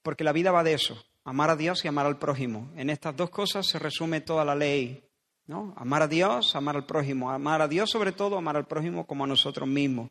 [0.00, 2.70] porque la vida va de eso, amar a Dios y amar al prójimo.
[2.76, 5.07] En estas dos cosas se resume toda la ley,
[5.48, 5.74] ¿no?
[5.76, 9.24] Amar a Dios, amar al prójimo, amar a Dios sobre todo, amar al prójimo como
[9.24, 10.08] a nosotros mismos.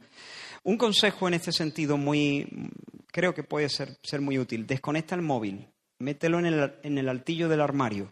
[0.64, 2.46] Un consejo en este sentido muy,
[3.08, 5.70] creo que puede ser, ser muy útil, desconecta el móvil
[6.00, 8.10] mételo en el, en el altillo del armario.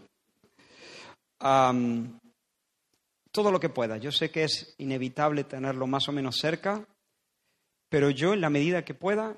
[3.32, 3.98] todo lo que pueda.
[3.98, 6.86] Yo sé que es inevitable tenerlo más o menos cerca,
[7.90, 9.36] pero yo en la medida que pueda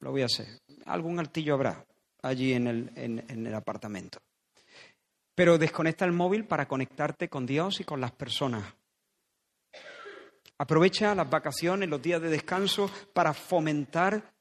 [0.00, 0.46] lo voy a hacer.
[0.84, 1.86] Algún altillo habrá
[2.22, 4.18] allí en el, en el apartamento.
[5.34, 8.64] Pero desconecta el móvil para conectarte con Dios y con las personas.
[10.58, 14.32] Aprovecha las vacaciones, los días de descanso para fomentar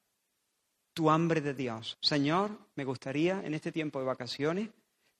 [0.93, 1.97] tu hambre de Dios.
[2.01, 4.69] Señor, me gustaría en este tiempo de vacaciones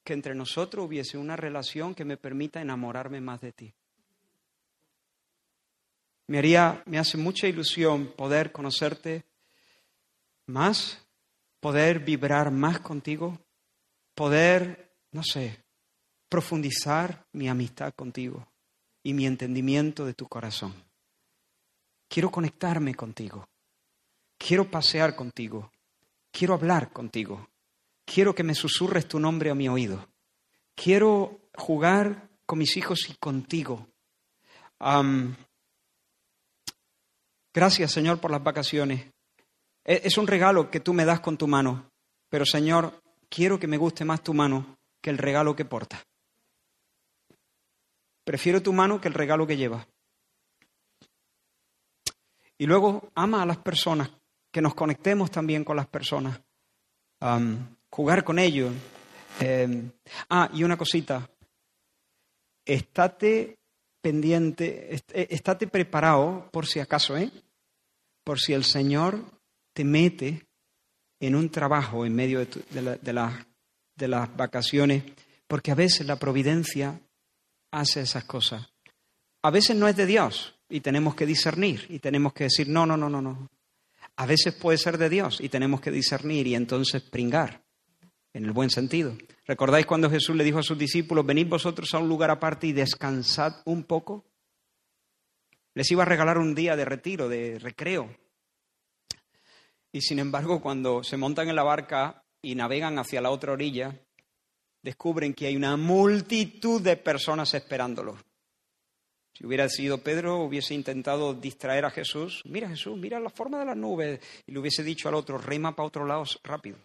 [0.04, 3.74] que entre nosotros hubiese una relación que me permita enamorarme más de ti.
[6.28, 9.26] Me haría, me hace mucha ilusión poder conocerte
[10.46, 11.02] más,
[11.60, 13.40] poder vibrar más contigo,
[14.14, 15.63] poder, no sé,
[16.34, 18.48] profundizar mi amistad contigo
[19.04, 20.74] y mi entendimiento de tu corazón.
[22.10, 23.48] Quiero conectarme contigo.
[24.36, 25.72] Quiero pasear contigo.
[26.32, 27.48] Quiero hablar contigo.
[28.04, 30.08] Quiero que me susurres tu nombre a mi oído.
[30.74, 33.86] Quiero jugar con mis hijos y contigo.
[37.54, 39.06] gracias, Señor, por las vacaciones.
[39.86, 41.92] E, es un regalo que tú me das con tu mano.
[42.28, 46.04] Pero, Señor, quiero que me guste más tu mano que el regalo que porta.
[48.24, 49.86] Prefiero tu mano que el regalo que lleva.
[52.58, 54.10] Y luego ama a las personas
[54.52, 56.40] que nos conectemos también con las personas,
[57.90, 58.72] jugar con ellos.
[59.40, 59.92] Em,
[60.30, 61.28] ah, y una cosita,
[62.66, 63.58] estate
[64.00, 67.32] pendiente, eh, estate preparado por si acaso, ¿eh?
[68.24, 69.20] Por si el Señor
[69.74, 70.46] te mete
[71.20, 73.00] en un trabajo en medio de,
[73.96, 75.04] de las vacaciones,
[75.48, 77.02] porque a veces la providencia
[77.74, 78.70] hace esas cosas.
[79.42, 82.86] A veces no es de Dios y tenemos que discernir y tenemos que decir, no,
[82.86, 83.50] no, no, no, no,
[84.16, 87.64] a veces puede ser de Dios y tenemos que discernir y entonces pringar,
[88.34, 89.18] en el buen sentido.
[89.46, 92.74] ¿Recordáis cuando Jesús le dijo a sus discípulos, venid vosotros a un lugar aparte y
[92.74, 94.26] descansad un poco?
[95.74, 98.16] Les iba a regalar un día de retiro, de recreo.
[99.92, 104.00] Y sin embargo, cuando se montan en la barca y navegan hacia la otra orilla,
[104.84, 108.20] descubren que hay una multitud de personas esperándolos.
[109.34, 112.44] Si hubiera sido Pedro, hubiese intentado distraer a Jesús.
[112.46, 114.20] Mira Jesús, mira la forma de las nubes.
[114.46, 116.78] Y le hubiese dicho al otro, rema para otro lado rápido.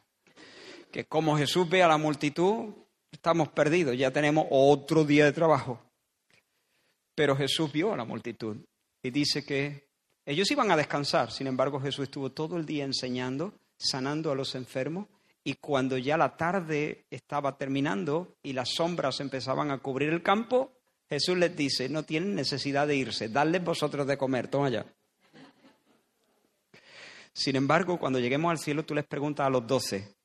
[0.91, 2.73] que como Jesús ve a la multitud,
[3.13, 5.79] estamos perdidos, ya tenemos otro día de trabajo.
[7.15, 8.57] Pero Jesús vio a la multitud
[9.03, 9.89] y dice que
[10.25, 14.55] ellos iban a descansar, sin embargo Jesús estuvo todo el día enseñando, sanando a los
[14.55, 15.09] enfermos
[15.49, 20.75] y cuando ya la tarde estaba terminando y las sombras empezaban a cubrir el campo,
[21.09, 24.85] Jesús les dice, no tienen necesidad de irse, dadles vosotros de comer, toma ya.
[27.33, 30.17] Sin embargo, cuando lleguemos al cielo, tú les preguntas a los doce,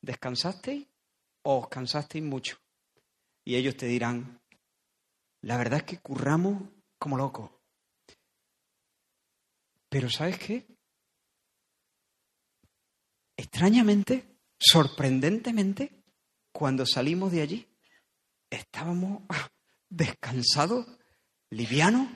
[0.00, 0.86] ¿descansasteis
[1.42, 2.56] o os cansasteis mucho?
[3.44, 4.40] Y ellos te dirán,
[5.42, 6.62] la verdad es que curramos
[6.98, 7.50] como locos.
[9.90, 10.64] Pero ¿sabes qué?
[13.36, 14.31] Extrañamente,
[14.62, 16.04] sorprendentemente,
[16.52, 17.68] cuando salimos de allí,
[18.48, 19.22] estábamos
[19.88, 20.86] descansados,
[21.50, 22.08] livianos,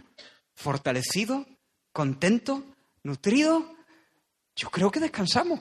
[0.55, 1.47] fortalecidos,
[1.93, 2.63] contentos,
[3.03, 3.65] nutridos.
[4.55, 5.61] Yo creo que descansamos.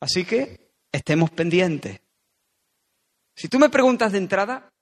[0.00, 2.00] Así que estemos pendientes.
[3.34, 4.72] Si tú me preguntas de entrada,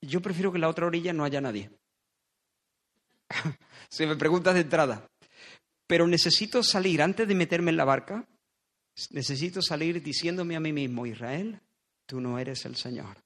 [0.00, 1.70] yo prefiero que en la otra orilla no haya nadie.
[3.88, 5.09] si me preguntas de entrada.
[5.90, 8.24] Pero necesito salir, antes de meterme en la barca,
[9.10, 11.60] necesito salir diciéndome a mí mismo, Israel,
[12.06, 13.16] tú no eres el Señor.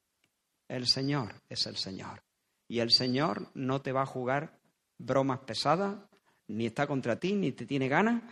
[0.67, 2.23] El Señor es el Señor.
[2.67, 4.59] Y el Señor no te va a jugar
[4.97, 5.99] bromas pesadas,
[6.49, 8.23] ni está contra ti, ni te tiene ganas,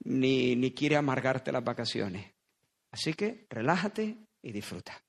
[0.00, 2.28] ni, ni quiere amargarte las vacaciones.
[2.90, 5.00] Así que relájate y disfruta.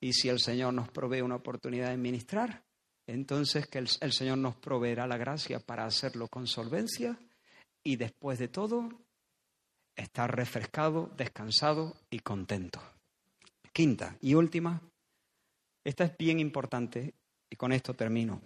[0.00, 2.64] Y si el Señor nos provee una oportunidad de ministrar,
[3.06, 7.18] entonces que el, el Señor nos proveerá la gracia para hacerlo con solvencia
[7.84, 8.88] y después de todo
[9.94, 12.80] estar refrescado, descansado y contento.
[13.72, 14.80] Quinta y última,
[15.84, 17.14] esta es bien importante
[17.50, 18.40] y con esto termino.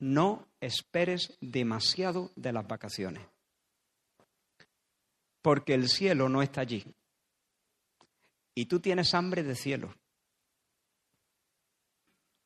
[0.00, 3.24] No esperes demasiado de las vacaciones,
[5.40, 6.84] porque el cielo no está allí.
[8.54, 9.94] Y tú tienes hambre de cielo.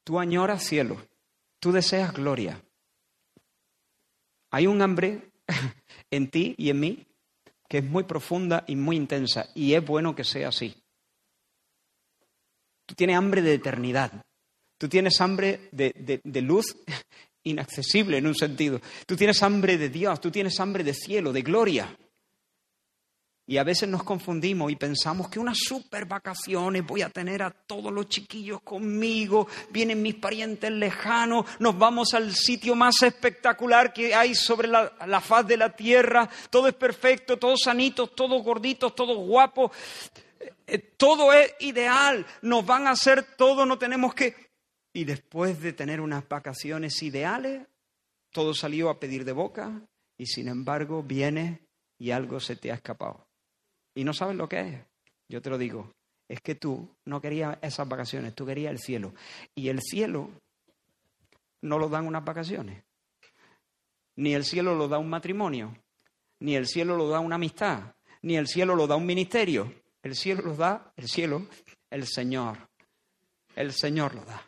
[0.04, 1.04] Tú añoras cielo,
[1.58, 2.62] tú deseas gloria.
[4.50, 5.32] Hay un hambre
[6.10, 7.06] en ti y en mí
[7.68, 10.74] que es muy profunda y muy intensa, y es bueno que sea así.
[12.86, 14.24] Tú tienes hambre de eternidad,
[14.78, 16.76] tú tienes hambre de, de luz
[17.42, 21.42] inaccesible en un sentido, tú tienes hambre de Dios, tú tienes hambre de cielo, de
[21.42, 21.96] gloria.
[23.48, 27.50] Y a veces nos confundimos y pensamos que unas super vacaciones voy a tener a
[27.52, 34.12] todos los chiquillos conmigo, vienen mis parientes lejanos, nos vamos al sitio más espectacular que
[34.12, 38.96] hay sobre la, la faz de la tierra, todo es perfecto, todos sanitos, todos gorditos,
[38.96, 39.70] todos guapos,
[40.66, 44.34] eh, todo es ideal, nos van a hacer todo, no tenemos que...
[44.92, 47.64] Y después de tener unas vacaciones ideales,
[48.32, 49.70] todo salió a pedir de boca
[50.18, 51.60] y sin embargo viene
[51.96, 53.25] y algo se te ha escapado
[53.96, 54.80] y no sabes lo que es.
[55.28, 55.92] Yo te lo digo,
[56.28, 59.14] es que tú no querías esas vacaciones, tú querías el cielo.
[59.54, 60.30] Y el cielo
[61.62, 62.84] no lo dan unas vacaciones.
[64.16, 65.74] Ni el cielo lo da un matrimonio,
[66.40, 69.72] ni el cielo lo da una amistad, ni el cielo lo da un ministerio.
[70.02, 71.48] El cielo lo da, el cielo,
[71.90, 72.68] el Señor.
[73.56, 74.42] El Señor lo da.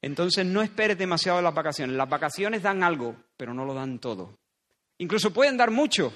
[0.00, 1.94] Entonces no esperes demasiado de las vacaciones.
[1.94, 4.38] Las vacaciones dan algo, pero no lo dan todo.
[4.98, 6.12] Incluso pueden dar mucho,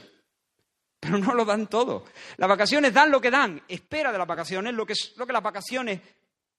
[1.00, 2.04] pero no lo dan todo.
[2.36, 3.62] Las vacaciones dan lo que dan.
[3.68, 6.00] Espera de las vacaciones lo que, lo que las vacaciones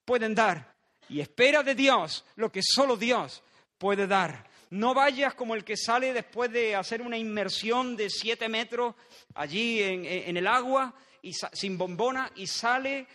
[0.05, 0.76] pueden dar.
[1.09, 3.43] Y espera de Dios lo que solo Dios
[3.77, 4.47] puede dar.
[4.69, 8.95] No vayas como el que sale después de hacer una inmersión de siete metros
[9.34, 13.07] allí en, el agua y sin bombona y sale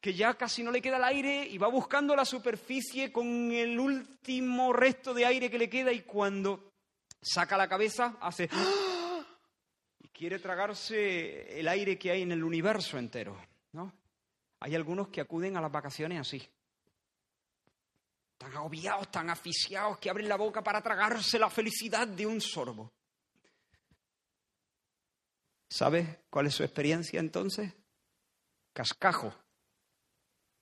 [0.00, 3.80] que ya casi no le queda el aire y va buscando la superficie con el
[3.80, 6.72] último resto de aire que le queda y cuando
[7.22, 8.50] saca la cabeza hace
[10.12, 13.36] quiere tragarse el aire que hay en el universo entero,
[13.72, 13.92] ¿no?
[14.60, 16.48] Hay algunos que acuden a las vacaciones así.
[18.38, 22.92] Tan agobiados, tan asfixiados, que abren la boca para tragarse la felicidad de un sorbo.
[25.68, 27.72] ¿Sabes cuál es su experiencia entonces?
[28.72, 29.34] Cascajo,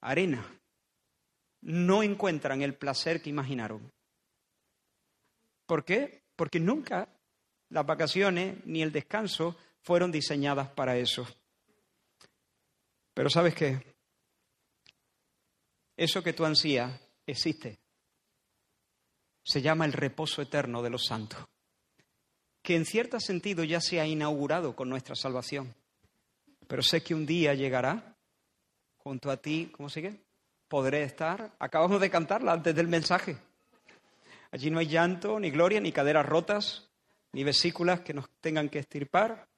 [0.01, 0.47] arena.
[1.63, 3.93] No encuentran el placer que imaginaron.
[5.67, 6.25] ¿Por qué?
[6.37, 7.09] Porque nunca
[7.71, 11.27] las vacaciones ni el descanso fueron diseñadas para eso.
[13.15, 13.95] Pero sabes qué?
[15.97, 17.79] Eso que tú ansías existe.
[19.43, 21.45] Se llama el reposo eterno de los santos,
[22.63, 25.75] que en cierto sentido ya se ha inaugurado con nuestra salvación.
[26.67, 28.17] Pero sé que un día llegará
[28.99, 30.21] junto a ti, ¿cómo sigue?
[30.69, 31.53] Podré estar.
[31.59, 33.37] Acabamos de cantarla antes del mensaje.
[34.53, 36.90] Allí no hay llanto, ni gloria, ni caderas rotas,
[37.33, 39.49] ni vesículas que nos tengan que estirpar.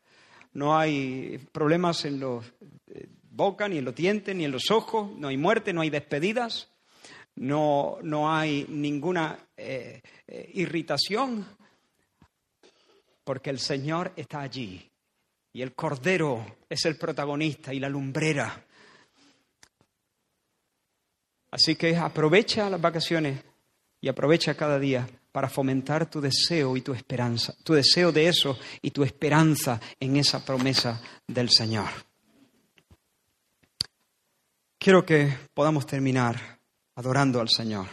[0.54, 2.44] no hay problemas en los
[2.88, 5.88] eh, boca, ni en los dientes, ni en los ojos, no hay muerte, no hay
[5.88, 6.68] despedidas,
[7.36, 11.46] no, no hay ninguna eh, eh, irritación,
[13.24, 14.90] porque el Señor está allí
[15.54, 18.64] y el Cordero es el protagonista y la lumbrera.
[21.50, 23.42] Así que aprovecha las vacaciones
[24.00, 28.58] y aprovecha cada día para fomentar tu deseo y tu esperanza, tu deseo de eso
[28.82, 31.88] y tu esperanza en esa promesa del Señor.
[34.78, 36.60] Quiero que podamos terminar
[36.96, 37.86] adorando al Señor.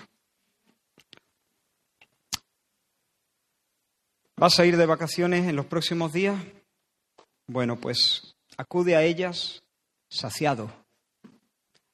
[4.36, 6.42] ¿Vas a ir de vacaciones en los próximos días?
[7.48, 9.64] Bueno, pues acude a ellas
[10.10, 10.72] saciado.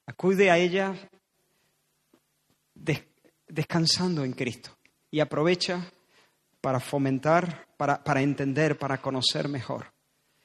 [0.06, 0.98] Acude a ellas
[3.48, 4.75] descansando en Cristo
[5.16, 5.90] y aprovecha
[6.60, 9.90] para fomentar, para, para entender, para conocer mejor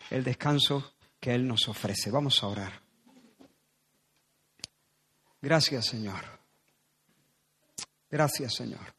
[0.10, 2.10] el descanso que Él nos ofrece.
[2.10, 2.82] Vamos a orar.
[5.42, 6.24] Gracias, Señor.
[8.10, 8.96] Gracias, Señor.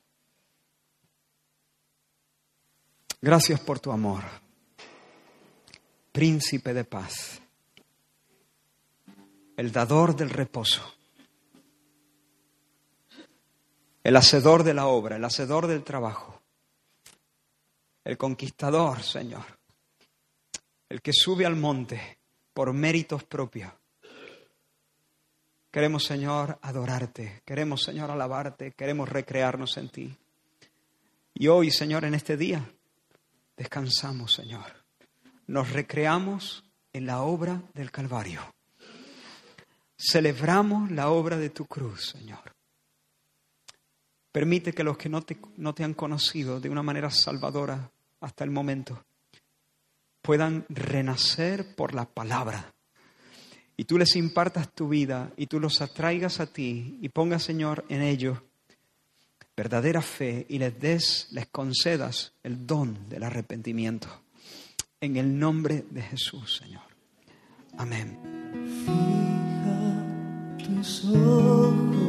[3.22, 4.24] Gracias por tu amor,
[6.12, 7.40] príncipe de paz,
[9.56, 10.82] el dador del reposo,
[14.02, 16.40] el hacedor de la obra, el hacedor del trabajo,
[18.04, 19.44] el conquistador, Señor,
[20.88, 22.18] el que sube al monte
[22.52, 23.72] por méritos propios.
[25.70, 30.16] Queremos, Señor, adorarte, queremos, Señor, alabarte, queremos recrearnos en ti.
[31.34, 32.62] Y hoy, Señor, en este día,
[33.56, 34.84] descansamos, Señor.
[35.46, 38.42] Nos recreamos en la obra del Calvario.
[39.96, 42.52] Celebramos la obra de tu cruz, Señor.
[44.32, 47.90] Permite que los que no te, no te han conocido de una manera salvadora
[48.20, 49.04] hasta el momento
[50.22, 52.72] puedan renacer por la palabra.
[53.76, 57.84] Y tú les impartas tu vida y tú los atraigas a ti y pongas, Señor,
[57.88, 58.38] en ellos
[59.56, 64.08] verdadera fe y les des, les concedas el don del arrepentimiento.
[65.00, 66.82] En el nombre de Jesús, Señor.
[67.76, 68.18] Amén.
[68.84, 72.01] Fija tus ojos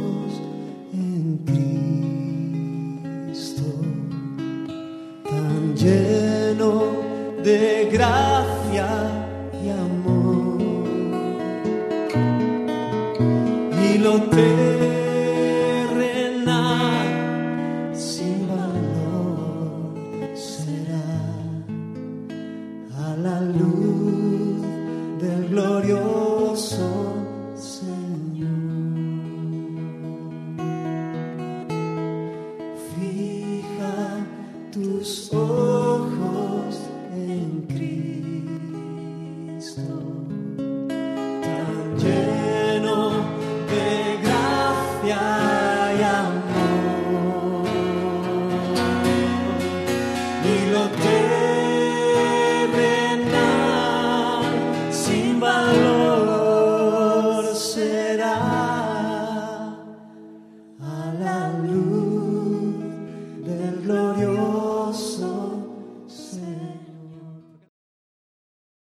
[7.43, 8.87] de gracia
[9.63, 10.61] y amor.
[13.83, 15.02] Y lo terrenal